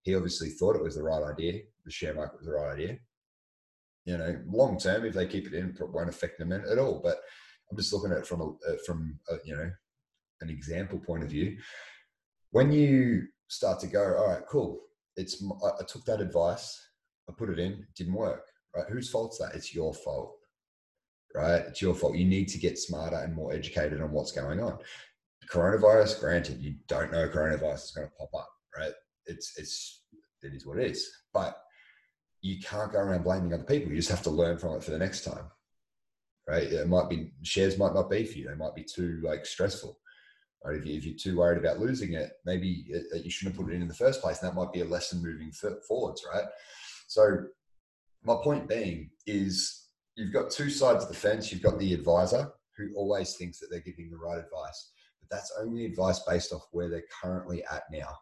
he 0.03 0.15
obviously 0.15 0.49
thought 0.49 0.75
it 0.75 0.83
was 0.83 0.95
the 0.95 1.03
right 1.03 1.23
idea 1.23 1.61
the 1.85 1.91
share 1.91 2.13
market 2.13 2.37
was 2.37 2.45
the 2.45 2.53
right 2.53 2.73
idea 2.73 2.97
you 4.05 4.17
know 4.17 4.39
long 4.47 4.77
term 4.77 5.05
if 5.05 5.13
they 5.13 5.25
keep 5.25 5.47
it 5.47 5.53
in 5.53 5.69
it 5.69 5.89
won't 5.89 6.09
affect 6.09 6.37
them 6.37 6.51
at 6.51 6.77
all 6.77 7.01
but 7.03 7.17
I'm 7.71 7.77
just 7.77 7.91
looking 7.91 8.11
at 8.11 8.19
it 8.19 8.27
from 8.27 8.41
a 8.41 8.49
uh, 8.49 8.77
from 8.85 9.19
a, 9.29 9.37
you 9.43 9.55
know 9.55 9.71
an 10.43 10.49
example 10.49 10.99
point 10.99 11.23
of 11.23 11.29
view. 11.29 11.57
When 12.51 12.71
you 12.71 13.27
start 13.47 13.79
to 13.79 13.87
go, 13.87 14.15
all 14.17 14.27
right, 14.27 14.43
cool. 14.47 14.79
It's 15.15 15.43
I, 15.63 15.83
took 15.87 16.05
that 16.05 16.21
advice, 16.21 16.79
I 17.29 17.33
put 17.35 17.49
it 17.49 17.59
in, 17.59 17.71
it 17.73 17.95
didn't 17.95 18.13
work. 18.13 18.45
Right? 18.75 18.85
Whose 18.89 19.09
fault's 19.09 19.37
that? 19.39 19.55
It's 19.55 19.73
your 19.73 19.93
fault. 19.93 20.35
Right? 21.33 21.63
It's 21.67 21.81
your 21.81 21.95
fault. 21.95 22.15
You 22.15 22.25
need 22.25 22.47
to 22.49 22.59
get 22.59 22.77
smarter 22.77 23.17
and 23.17 23.33
more 23.33 23.53
educated 23.53 24.01
on 24.01 24.11
what's 24.11 24.31
going 24.31 24.59
on. 24.59 24.77
Coronavirus, 25.51 26.19
granted, 26.19 26.61
you 26.61 26.75
don't 26.87 27.11
know 27.11 27.27
coronavirus 27.27 27.85
is 27.85 27.91
going 27.91 28.07
to 28.07 28.13
pop 28.13 28.29
up, 28.35 28.49
right? 28.77 28.93
It's 29.25 29.57
it's 29.57 30.03
it 30.41 30.53
is 30.53 30.65
what 30.65 30.79
it 30.79 30.91
is. 30.91 31.09
But 31.33 31.57
you 32.41 32.59
can't 32.59 32.91
go 32.91 32.99
around 32.99 33.23
blaming 33.23 33.53
other 33.53 33.63
people. 33.63 33.89
You 33.89 33.97
just 33.97 34.09
have 34.09 34.23
to 34.23 34.29
learn 34.29 34.57
from 34.57 34.75
it 34.75 34.83
for 34.83 34.91
the 34.91 34.97
next 34.97 35.23
time 35.23 35.49
right? 36.47 36.63
It 36.63 36.87
might 36.87 37.09
be 37.09 37.31
shares 37.41 37.77
might 37.77 37.93
not 37.93 38.09
be 38.09 38.25
for 38.25 38.37
you. 38.37 38.47
They 38.47 38.55
might 38.55 38.75
be 38.75 38.83
too 38.83 39.21
like 39.23 39.45
stressful. 39.45 39.97
Right? 40.63 40.77
If, 40.77 40.85
you, 40.85 40.97
if 40.97 41.05
you're 41.05 41.15
too 41.15 41.37
worried 41.37 41.57
about 41.57 41.79
losing 41.79 42.13
it, 42.13 42.31
maybe 42.45 42.85
it, 42.87 43.23
you 43.23 43.29
shouldn't 43.29 43.55
have 43.55 43.65
put 43.65 43.71
it 43.71 43.75
in 43.75 43.81
in 43.81 43.87
the 43.87 43.93
first 43.93 44.21
place. 44.21 44.41
And 44.41 44.49
that 44.49 44.55
might 44.55 44.71
be 44.71 44.81
a 44.81 44.85
lesson 44.85 45.21
moving 45.21 45.51
forwards, 45.87 46.23
right? 46.33 46.45
So 47.07 47.45
my 48.23 48.35
point 48.41 48.69
being 48.69 49.09
is 49.27 49.87
you've 50.15 50.33
got 50.33 50.51
two 50.51 50.69
sides 50.69 51.03
of 51.03 51.09
the 51.09 51.15
fence. 51.15 51.51
You've 51.51 51.63
got 51.63 51.79
the 51.79 51.93
advisor 51.93 52.49
who 52.77 52.93
always 52.95 53.35
thinks 53.35 53.59
that 53.59 53.67
they're 53.69 53.81
giving 53.81 54.09
the 54.09 54.17
right 54.17 54.37
advice, 54.37 54.91
but 55.19 55.29
that's 55.29 55.53
only 55.59 55.85
advice 55.85 56.19
based 56.27 56.53
off 56.53 56.67
where 56.71 56.89
they're 56.89 57.03
currently 57.21 57.63
at 57.65 57.83
now, 57.91 58.17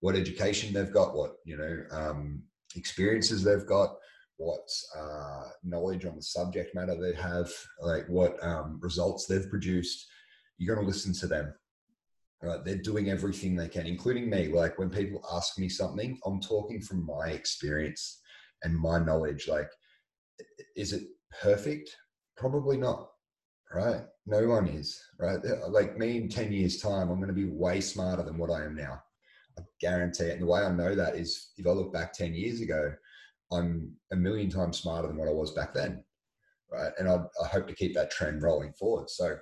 what 0.00 0.16
education 0.16 0.72
they've 0.72 0.92
got, 0.92 1.14
what 1.16 1.36
you 1.44 1.56
know 1.56 1.84
um, 1.90 2.42
experiences 2.76 3.42
they've 3.42 3.66
got, 3.66 3.96
what 4.38 4.68
uh, 4.96 5.44
knowledge 5.64 6.04
on 6.06 6.16
the 6.16 6.22
subject 6.22 6.74
matter 6.74 6.96
they 6.96 7.14
have, 7.20 7.50
like 7.80 8.08
what 8.08 8.42
um, 8.42 8.78
results 8.80 9.26
they've 9.26 9.50
produced. 9.50 10.06
You're 10.56 10.74
going 10.74 10.86
to 10.86 10.90
listen 10.90 11.12
to 11.14 11.26
them. 11.26 11.52
Right? 12.40 12.64
They're 12.64 12.76
doing 12.76 13.10
everything 13.10 13.56
they 13.56 13.68
can, 13.68 13.86
including 13.86 14.30
me. 14.30 14.48
Like 14.48 14.78
when 14.78 14.90
people 14.90 15.20
ask 15.32 15.58
me 15.58 15.68
something, 15.68 16.18
I'm 16.24 16.40
talking 16.40 16.80
from 16.80 17.04
my 17.04 17.30
experience 17.30 18.20
and 18.62 18.78
my 18.78 19.00
knowledge. 19.00 19.48
Like, 19.48 19.70
is 20.76 20.92
it 20.92 21.02
perfect? 21.42 21.90
Probably 22.36 22.76
not. 22.76 23.08
Right? 23.74 24.02
No 24.24 24.46
one 24.46 24.68
is. 24.68 25.00
Right? 25.18 25.40
Like 25.68 25.98
me 25.98 26.16
in 26.16 26.28
10 26.28 26.52
years' 26.52 26.80
time, 26.80 27.10
I'm 27.10 27.16
going 27.16 27.26
to 27.28 27.34
be 27.34 27.50
way 27.50 27.80
smarter 27.80 28.22
than 28.22 28.38
what 28.38 28.52
I 28.52 28.64
am 28.64 28.76
now. 28.76 29.02
Guarantee 29.80 30.24
it. 30.24 30.32
And 30.32 30.42
the 30.42 30.46
way 30.46 30.62
I 30.62 30.70
know 30.70 30.94
that 30.94 31.16
is 31.16 31.50
if 31.56 31.66
I 31.66 31.70
look 31.70 31.92
back 31.92 32.12
10 32.12 32.34
years 32.34 32.60
ago, 32.60 32.92
I'm 33.52 33.92
a 34.12 34.16
million 34.16 34.50
times 34.50 34.78
smarter 34.78 35.08
than 35.08 35.16
what 35.16 35.28
I 35.28 35.32
was 35.32 35.52
back 35.52 35.72
then, 35.72 36.04
right? 36.70 36.92
And 36.98 37.08
I, 37.08 37.20
I 37.42 37.46
hope 37.48 37.66
to 37.68 37.74
keep 37.74 37.94
that 37.94 38.10
trend 38.10 38.42
rolling 38.42 38.72
forward. 38.72 39.08
So, 39.08 39.36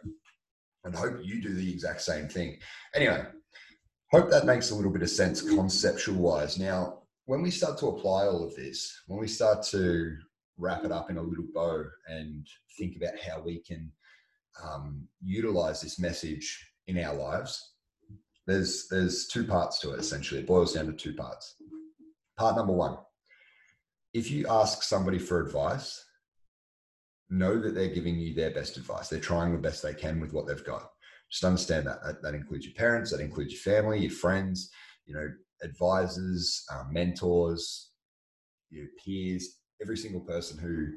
and 0.84 0.94
hope 0.94 1.18
you 1.22 1.42
do 1.42 1.54
the 1.54 1.72
exact 1.72 2.02
same 2.02 2.28
thing. 2.28 2.58
Anyway, 2.94 3.24
hope 4.12 4.30
that 4.30 4.46
makes 4.46 4.70
a 4.70 4.74
little 4.74 4.92
bit 4.92 5.02
of 5.02 5.10
sense 5.10 5.42
conceptual 5.42 6.16
wise. 6.16 6.58
Now, 6.58 7.02
when 7.24 7.42
we 7.42 7.50
start 7.50 7.78
to 7.78 7.88
apply 7.88 8.26
all 8.26 8.44
of 8.44 8.54
this, 8.54 9.02
when 9.08 9.18
we 9.18 9.26
start 9.26 9.64
to 9.64 10.16
wrap 10.58 10.84
it 10.84 10.92
up 10.92 11.10
in 11.10 11.18
a 11.18 11.22
little 11.22 11.46
bow 11.52 11.84
and 12.06 12.46
think 12.78 12.96
about 12.96 13.18
how 13.18 13.40
we 13.40 13.58
can 13.58 13.90
um, 14.64 15.06
utilize 15.22 15.80
this 15.80 15.98
message 15.98 16.72
in 16.86 16.98
our 16.98 17.14
lives, 17.14 17.74
there's 18.46 18.86
there's 18.88 19.26
two 19.26 19.44
parts 19.44 19.80
to 19.80 19.92
it. 19.92 20.00
Essentially, 20.00 20.40
it 20.40 20.46
boils 20.46 20.74
down 20.74 20.86
to 20.86 20.92
two 20.92 21.14
parts. 21.14 21.56
Part 22.38 22.56
number 22.56 22.72
one 22.72 22.98
if 24.16 24.30
you 24.30 24.46
ask 24.48 24.82
somebody 24.82 25.18
for 25.18 25.40
advice, 25.40 26.02
know 27.28 27.60
that 27.60 27.74
they're 27.74 27.94
giving 27.94 28.16
you 28.16 28.34
their 28.34 28.50
best 28.50 28.78
advice. 28.78 29.08
They're 29.08 29.20
trying 29.20 29.52
the 29.52 29.58
best 29.58 29.82
they 29.82 29.92
can 29.92 30.20
with 30.20 30.32
what 30.32 30.46
they've 30.46 30.64
got. 30.64 30.88
Just 31.30 31.44
understand 31.44 31.86
that. 31.86 32.02
That, 32.02 32.22
that 32.22 32.34
includes 32.34 32.64
your 32.64 32.74
parents, 32.74 33.10
that 33.10 33.20
includes 33.20 33.52
your 33.52 33.60
family, 33.60 34.00
your 34.00 34.10
friends, 34.10 34.70
you 35.04 35.14
know, 35.14 35.28
advisors, 35.62 36.64
uh, 36.72 36.84
mentors, 36.90 37.90
your 38.70 38.86
peers, 39.04 39.58
every 39.82 39.98
single 39.98 40.22
person 40.22 40.56
who 40.56 40.92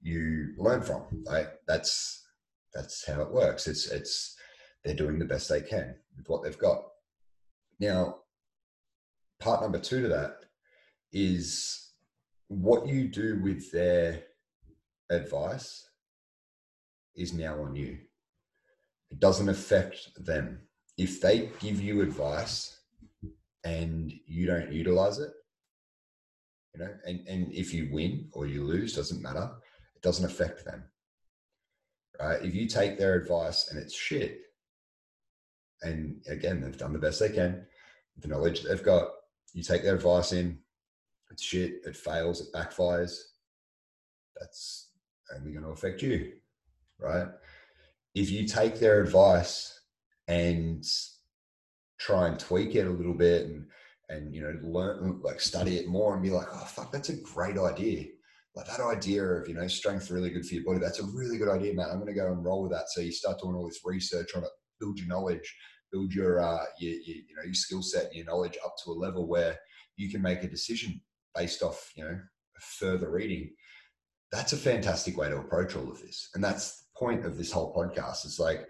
you 0.00 0.54
learn 0.56 0.80
from. 0.80 1.02
Right? 1.28 1.48
That's 1.66 2.24
that's 2.72 3.04
how 3.04 3.20
it 3.22 3.32
works. 3.32 3.66
It's 3.66 3.88
it's 3.88 4.36
they're 4.84 4.94
doing 4.94 5.18
the 5.18 5.24
best 5.24 5.48
they 5.48 5.60
can 5.60 5.94
with 6.16 6.28
what 6.28 6.42
they've 6.42 6.58
got. 6.58 6.84
Now, 7.78 8.16
part 9.38 9.62
number 9.62 9.78
two 9.78 10.02
to 10.02 10.08
that 10.08 10.36
is 11.12 11.92
what 12.48 12.86
you 12.86 13.08
do 13.08 13.40
with 13.42 13.70
their 13.72 14.22
advice 15.10 15.88
is 17.16 17.32
now 17.32 17.60
on 17.62 17.74
you. 17.74 17.98
It 19.10 19.18
doesn't 19.20 19.48
affect 19.48 20.24
them. 20.24 20.60
If 20.96 21.20
they 21.20 21.50
give 21.58 21.80
you 21.80 22.02
advice 22.02 22.78
and 23.64 24.12
you 24.26 24.46
don't 24.46 24.72
utilize 24.72 25.18
it, 25.18 25.32
you 26.74 26.80
know, 26.80 26.90
and, 27.04 27.26
and 27.26 27.52
if 27.52 27.74
you 27.74 27.88
win 27.92 28.28
or 28.32 28.46
you 28.46 28.62
lose, 28.64 28.94
doesn't 28.94 29.22
matter. 29.22 29.50
It 29.96 30.02
doesn't 30.02 30.24
affect 30.24 30.64
them. 30.64 30.84
Right? 32.20 32.42
If 32.44 32.54
you 32.54 32.66
take 32.66 32.98
their 32.98 33.14
advice 33.14 33.70
and 33.70 33.80
it's 33.80 33.94
shit, 33.94 34.40
and 35.82 36.20
again, 36.28 36.60
they've 36.60 36.76
done 36.76 36.92
the 36.92 36.98
best 36.98 37.20
they 37.20 37.30
can, 37.30 37.66
the 38.18 38.28
knowledge 38.28 38.62
they've 38.62 38.82
got, 38.82 39.08
you 39.54 39.62
take 39.62 39.82
their 39.82 39.94
advice 39.94 40.32
in, 40.32 40.58
it's 41.30 41.42
shit, 41.42 41.80
it 41.84 41.96
fails, 41.96 42.40
it 42.40 42.52
backfires, 42.54 43.16
that's 44.38 44.90
only 45.36 45.52
going 45.52 45.64
to 45.64 45.70
affect 45.70 46.02
you, 46.02 46.32
right? 46.98 47.28
If 48.14 48.30
you 48.30 48.46
take 48.46 48.78
their 48.78 49.00
advice 49.00 49.80
and 50.28 50.84
try 51.98 52.28
and 52.28 52.38
tweak 52.38 52.74
it 52.74 52.86
a 52.86 52.90
little 52.90 53.14
bit 53.14 53.46
and 53.46 53.66
and 54.08 54.34
you 54.34 54.42
know 54.42 54.58
learn 54.62 55.20
like 55.22 55.40
study 55.40 55.76
it 55.76 55.86
more 55.86 56.14
and 56.14 56.22
be 56.22 56.30
like 56.30 56.46
oh 56.52 56.64
fuck 56.64 56.90
that's 56.90 57.10
a 57.10 57.16
great 57.16 57.58
idea. 57.58 58.06
Like 58.56 58.66
that 58.66 58.80
idea 58.80 59.22
of 59.22 59.48
you 59.48 59.54
know 59.54 59.68
strength 59.68 60.10
really 60.10 60.30
good 60.30 60.44
for 60.44 60.54
your 60.54 60.64
body 60.64 60.78
that's 60.78 60.98
a 60.98 61.06
really 61.14 61.38
good 61.38 61.48
idea 61.48 61.74
man. 61.74 61.88
I'm 61.90 62.00
going 62.00 62.12
to 62.12 62.18
go 62.18 62.32
and 62.32 62.44
roll 62.44 62.62
with 62.62 62.72
that. 62.72 62.88
So 62.88 63.00
you 63.00 63.12
start 63.12 63.38
doing 63.40 63.54
all 63.54 63.68
this 63.68 63.80
research 63.84 64.30
on 64.34 64.42
it 64.42 64.50
build 64.80 64.98
your 64.98 65.08
knowledge 65.08 65.54
build 65.92 66.12
your 66.12 66.40
uh 66.40 66.64
your, 66.78 66.92
your 66.92 67.16
you 67.16 67.36
know 67.36 67.44
your 67.44 67.54
skill 67.54 67.82
set 67.82 68.14
your 68.14 68.24
knowledge 68.26 68.56
up 68.64 68.74
to 68.82 68.90
a 68.90 68.92
level 68.92 69.26
where 69.26 69.56
you 69.96 70.10
can 70.10 70.22
make 70.22 70.42
a 70.42 70.48
decision 70.48 71.00
based 71.34 71.62
off 71.62 71.92
you 71.94 72.04
know 72.04 72.18
further 72.60 73.10
reading. 73.10 73.50
That's 74.32 74.52
a 74.52 74.56
fantastic 74.56 75.16
way 75.16 75.28
to 75.28 75.38
approach 75.38 75.74
all 75.74 75.90
of 75.90 76.00
this. 76.00 76.30
And 76.34 76.44
that's 76.44 76.76
the 76.76 76.84
point 76.96 77.26
of 77.26 77.36
this 77.36 77.50
whole 77.50 77.74
podcast. 77.74 78.24
It's 78.24 78.38
like 78.38 78.66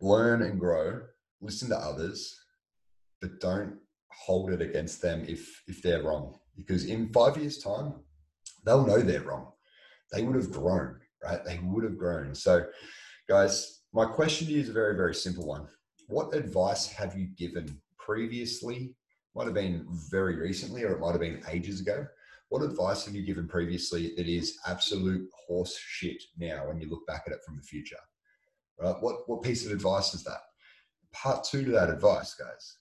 learn 0.00 0.42
and 0.42 0.60
grow, 0.60 1.00
listen 1.40 1.68
to 1.70 1.76
others, 1.76 2.38
but 3.20 3.40
don't 3.40 3.78
hold 4.10 4.50
it 4.50 4.60
against 4.60 5.00
them 5.00 5.24
if 5.26 5.62
if 5.66 5.82
they're 5.82 6.02
wrong. 6.02 6.38
Because 6.56 6.84
in 6.84 7.12
five 7.12 7.38
years' 7.38 7.58
time, 7.58 7.94
they'll 8.64 8.86
know 8.86 9.00
they're 9.00 9.22
wrong. 9.22 9.52
They 10.12 10.22
would 10.22 10.36
have 10.36 10.50
grown, 10.50 11.00
right? 11.24 11.42
They 11.44 11.58
would 11.62 11.84
have 11.84 11.96
grown. 11.96 12.34
So, 12.34 12.66
guys, 13.26 13.80
my 13.92 14.06
question 14.06 14.46
to 14.46 14.52
you 14.52 14.60
is 14.60 14.68
a 14.68 14.72
very, 14.72 14.96
very 14.96 15.14
simple 15.14 15.46
one. 15.46 15.68
What 16.08 16.34
advice 16.34 16.86
have 16.88 17.16
you 17.16 17.28
given 17.36 17.80
previously? 17.98 18.94
Might 19.34 19.44
have 19.44 19.54
been 19.54 19.86
very 20.10 20.36
recently, 20.36 20.82
or 20.84 20.92
it 20.92 21.00
might 21.00 21.12
have 21.12 21.20
been 21.20 21.42
ages 21.48 21.80
ago. 21.80 22.06
What 22.48 22.62
advice 22.62 23.06
have 23.06 23.14
you 23.14 23.22
given 23.22 23.48
previously 23.48 24.12
that 24.16 24.28
is 24.28 24.58
absolute 24.66 25.26
horse 25.46 25.76
shit 25.78 26.22
now 26.38 26.68
when 26.68 26.78
you 26.78 26.90
look 26.90 27.06
back 27.06 27.24
at 27.26 27.32
it 27.32 27.40
from 27.46 27.56
the 27.56 27.62
future? 27.62 27.96
Right? 28.78 28.94
What 29.00 29.26
what 29.26 29.42
piece 29.42 29.64
of 29.64 29.72
advice 29.72 30.12
is 30.12 30.24
that? 30.24 30.40
Part 31.12 31.44
two 31.44 31.64
to 31.64 31.70
that 31.72 31.88
advice, 31.88 32.34
guys, 32.34 32.76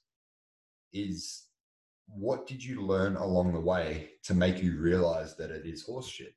is 0.92 1.46
what 2.08 2.48
did 2.48 2.64
you 2.64 2.82
learn 2.82 3.16
along 3.16 3.54
the 3.54 3.60
way 3.60 4.10
to 4.24 4.34
make 4.34 4.62
you 4.62 4.80
realize 4.80 5.38
that 5.38 5.52
it 5.52 5.66
is 5.66 5.84
horse 5.84 6.08
shit? 6.08 6.34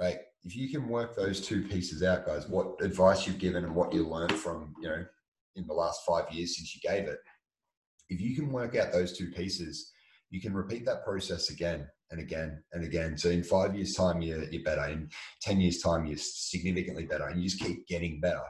Right? 0.00 0.18
If 0.44 0.56
you 0.56 0.68
can 0.68 0.88
work 0.88 1.16
those 1.16 1.40
two 1.40 1.62
pieces 1.62 2.02
out, 2.02 2.26
guys, 2.26 2.48
what 2.48 2.76
advice 2.82 3.26
you've 3.26 3.38
given 3.38 3.64
and 3.64 3.74
what 3.74 3.92
you 3.94 4.06
learned 4.06 4.32
from, 4.32 4.74
you 4.80 4.88
know, 4.88 5.04
in 5.56 5.66
the 5.66 5.72
last 5.72 6.00
five 6.06 6.30
years 6.30 6.56
since 6.56 6.74
you 6.74 6.80
gave 6.86 7.08
it, 7.08 7.18
if 8.10 8.20
you 8.20 8.36
can 8.36 8.52
work 8.52 8.76
out 8.76 8.92
those 8.92 9.16
two 9.16 9.30
pieces, 9.30 9.92
you 10.30 10.40
can 10.40 10.52
repeat 10.52 10.84
that 10.84 11.04
process 11.04 11.50
again 11.50 11.86
and 12.10 12.20
again 12.20 12.62
and 12.72 12.84
again. 12.84 13.16
So 13.16 13.30
in 13.30 13.42
five 13.42 13.74
years' 13.74 13.94
time, 13.94 14.20
you're, 14.20 14.44
you're 14.44 14.62
better. 14.62 14.84
In 14.86 15.08
10 15.42 15.60
years' 15.60 15.80
time, 15.80 16.04
you're 16.06 16.18
significantly 16.18 17.06
better. 17.06 17.28
And 17.28 17.42
you 17.42 17.48
just 17.48 17.62
keep 17.62 17.86
getting 17.86 18.20
better. 18.20 18.42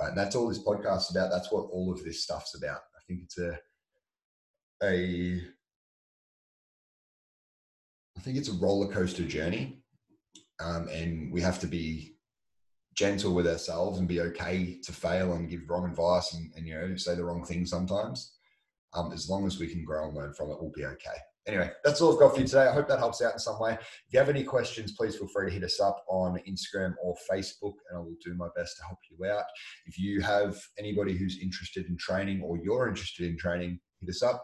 Right? 0.00 0.08
And 0.08 0.18
that's 0.18 0.36
all 0.36 0.48
this 0.48 0.64
podcast 0.64 1.10
about. 1.10 1.30
That's 1.30 1.52
what 1.52 1.68
all 1.70 1.92
of 1.92 2.02
this 2.04 2.22
stuff's 2.22 2.54
about. 2.54 2.80
I 2.96 3.00
think 3.06 3.20
it's 3.24 3.38
a 3.38 3.58
a 4.82 5.42
I 8.16 8.20
think 8.20 8.36
it's 8.36 8.48
a 8.48 8.54
roller 8.54 8.92
coaster 8.92 9.24
journey. 9.24 9.82
Um, 10.60 10.88
and 10.88 11.32
we 11.32 11.40
have 11.42 11.58
to 11.60 11.66
be 11.66 12.16
gentle 12.94 13.34
with 13.34 13.46
ourselves 13.46 13.98
and 13.98 14.08
be 14.08 14.20
okay 14.20 14.78
to 14.82 14.92
fail 14.92 15.34
and 15.34 15.50
give 15.50 15.68
wrong 15.68 15.88
advice 15.88 16.32
and, 16.32 16.50
and 16.56 16.66
you 16.66 16.74
know 16.74 16.96
say 16.96 17.14
the 17.14 17.24
wrong 17.24 17.44
thing 17.44 17.66
sometimes. 17.66 18.32
Um, 18.94 19.12
as 19.12 19.28
long 19.28 19.46
as 19.46 19.58
we 19.58 19.66
can 19.66 19.84
grow 19.84 20.06
and 20.06 20.16
learn 20.16 20.32
from 20.32 20.50
it, 20.50 20.56
we'll 20.58 20.72
be 20.74 20.86
okay. 20.86 21.18
Anyway, 21.46 21.70
that's 21.84 22.00
all 22.00 22.12
I've 22.12 22.18
got 22.18 22.34
for 22.34 22.40
you 22.40 22.46
today. 22.46 22.66
I 22.66 22.72
hope 22.72 22.88
that 22.88 22.98
helps 22.98 23.22
out 23.22 23.34
in 23.34 23.38
some 23.38 23.60
way. 23.60 23.74
If 23.74 24.12
you 24.12 24.18
have 24.18 24.28
any 24.28 24.42
questions, 24.42 24.92
please 24.92 25.16
feel 25.16 25.28
free 25.28 25.46
to 25.46 25.52
hit 25.52 25.62
us 25.62 25.78
up 25.78 26.04
on 26.08 26.40
Instagram 26.48 26.94
or 27.00 27.14
Facebook, 27.30 27.74
and 27.88 27.98
I 27.98 28.00
will 28.00 28.16
do 28.24 28.34
my 28.34 28.48
best 28.56 28.76
to 28.78 28.84
help 28.84 28.98
you 29.08 29.30
out. 29.30 29.44
If 29.84 29.96
you 29.96 30.20
have 30.22 30.56
anybody 30.76 31.16
who's 31.16 31.38
interested 31.40 31.86
in 31.86 31.96
training 31.98 32.42
or 32.42 32.58
you're 32.58 32.88
interested 32.88 33.28
in 33.28 33.36
training, 33.36 33.78
hit 34.00 34.10
us 34.10 34.24
up. 34.24 34.42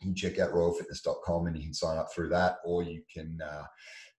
You 0.00 0.08
can 0.08 0.14
check 0.14 0.38
out 0.38 0.52
royalfitness.com 0.52 1.46
and 1.46 1.56
you 1.56 1.62
can 1.62 1.74
sign 1.74 1.96
up 1.96 2.12
through 2.14 2.28
that, 2.30 2.56
or 2.66 2.82
you 2.82 3.02
can 3.12 3.38
uh, 3.42 3.64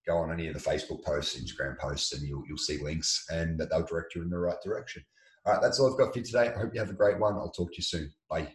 go 0.08 0.18
on 0.18 0.32
any 0.32 0.48
of 0.48 0.54
the 0.54 0.60
Facebook 0.60 1.04
posts, 1.04 1.40
Instagram 1.40 1.78
posts, 1.78 2.14
and 2.14 2.28
you'll, 2.28 2.44
you'll 2.48 2.58
see 2.58 2.82
links 2.82 3.26
and 3.30 3.60
that 3.60 3.70
they'll 3.70 3.86
direct 3.86 4.16
you 4.16 4.22
in 4.22 4.30
the 4.30 4.40
right 4.40 4.58
direction. 4.64 5.04
All 5.46 5.54
right, 5.54 5.62
that's 5.62 5.80
all 5.80 5.92
I've 5.92 6.00
got 6.00 6.14
for 6.14 6.20
you 6.20 6.26
today. 6.26 6.50
I 6.54 6.58
hope 6.58 6.74
you 6.74 6.80
have 6.80 6.90
a 6.90 6.94
great 6.94 7.20
one. 7.20 7.36
I'll 7.36 7.52
talk 7.52 7.72
to 7.72 7.78
you 7.78 7.84
soon. 7.84 8.12
Bye. 8.30 8.48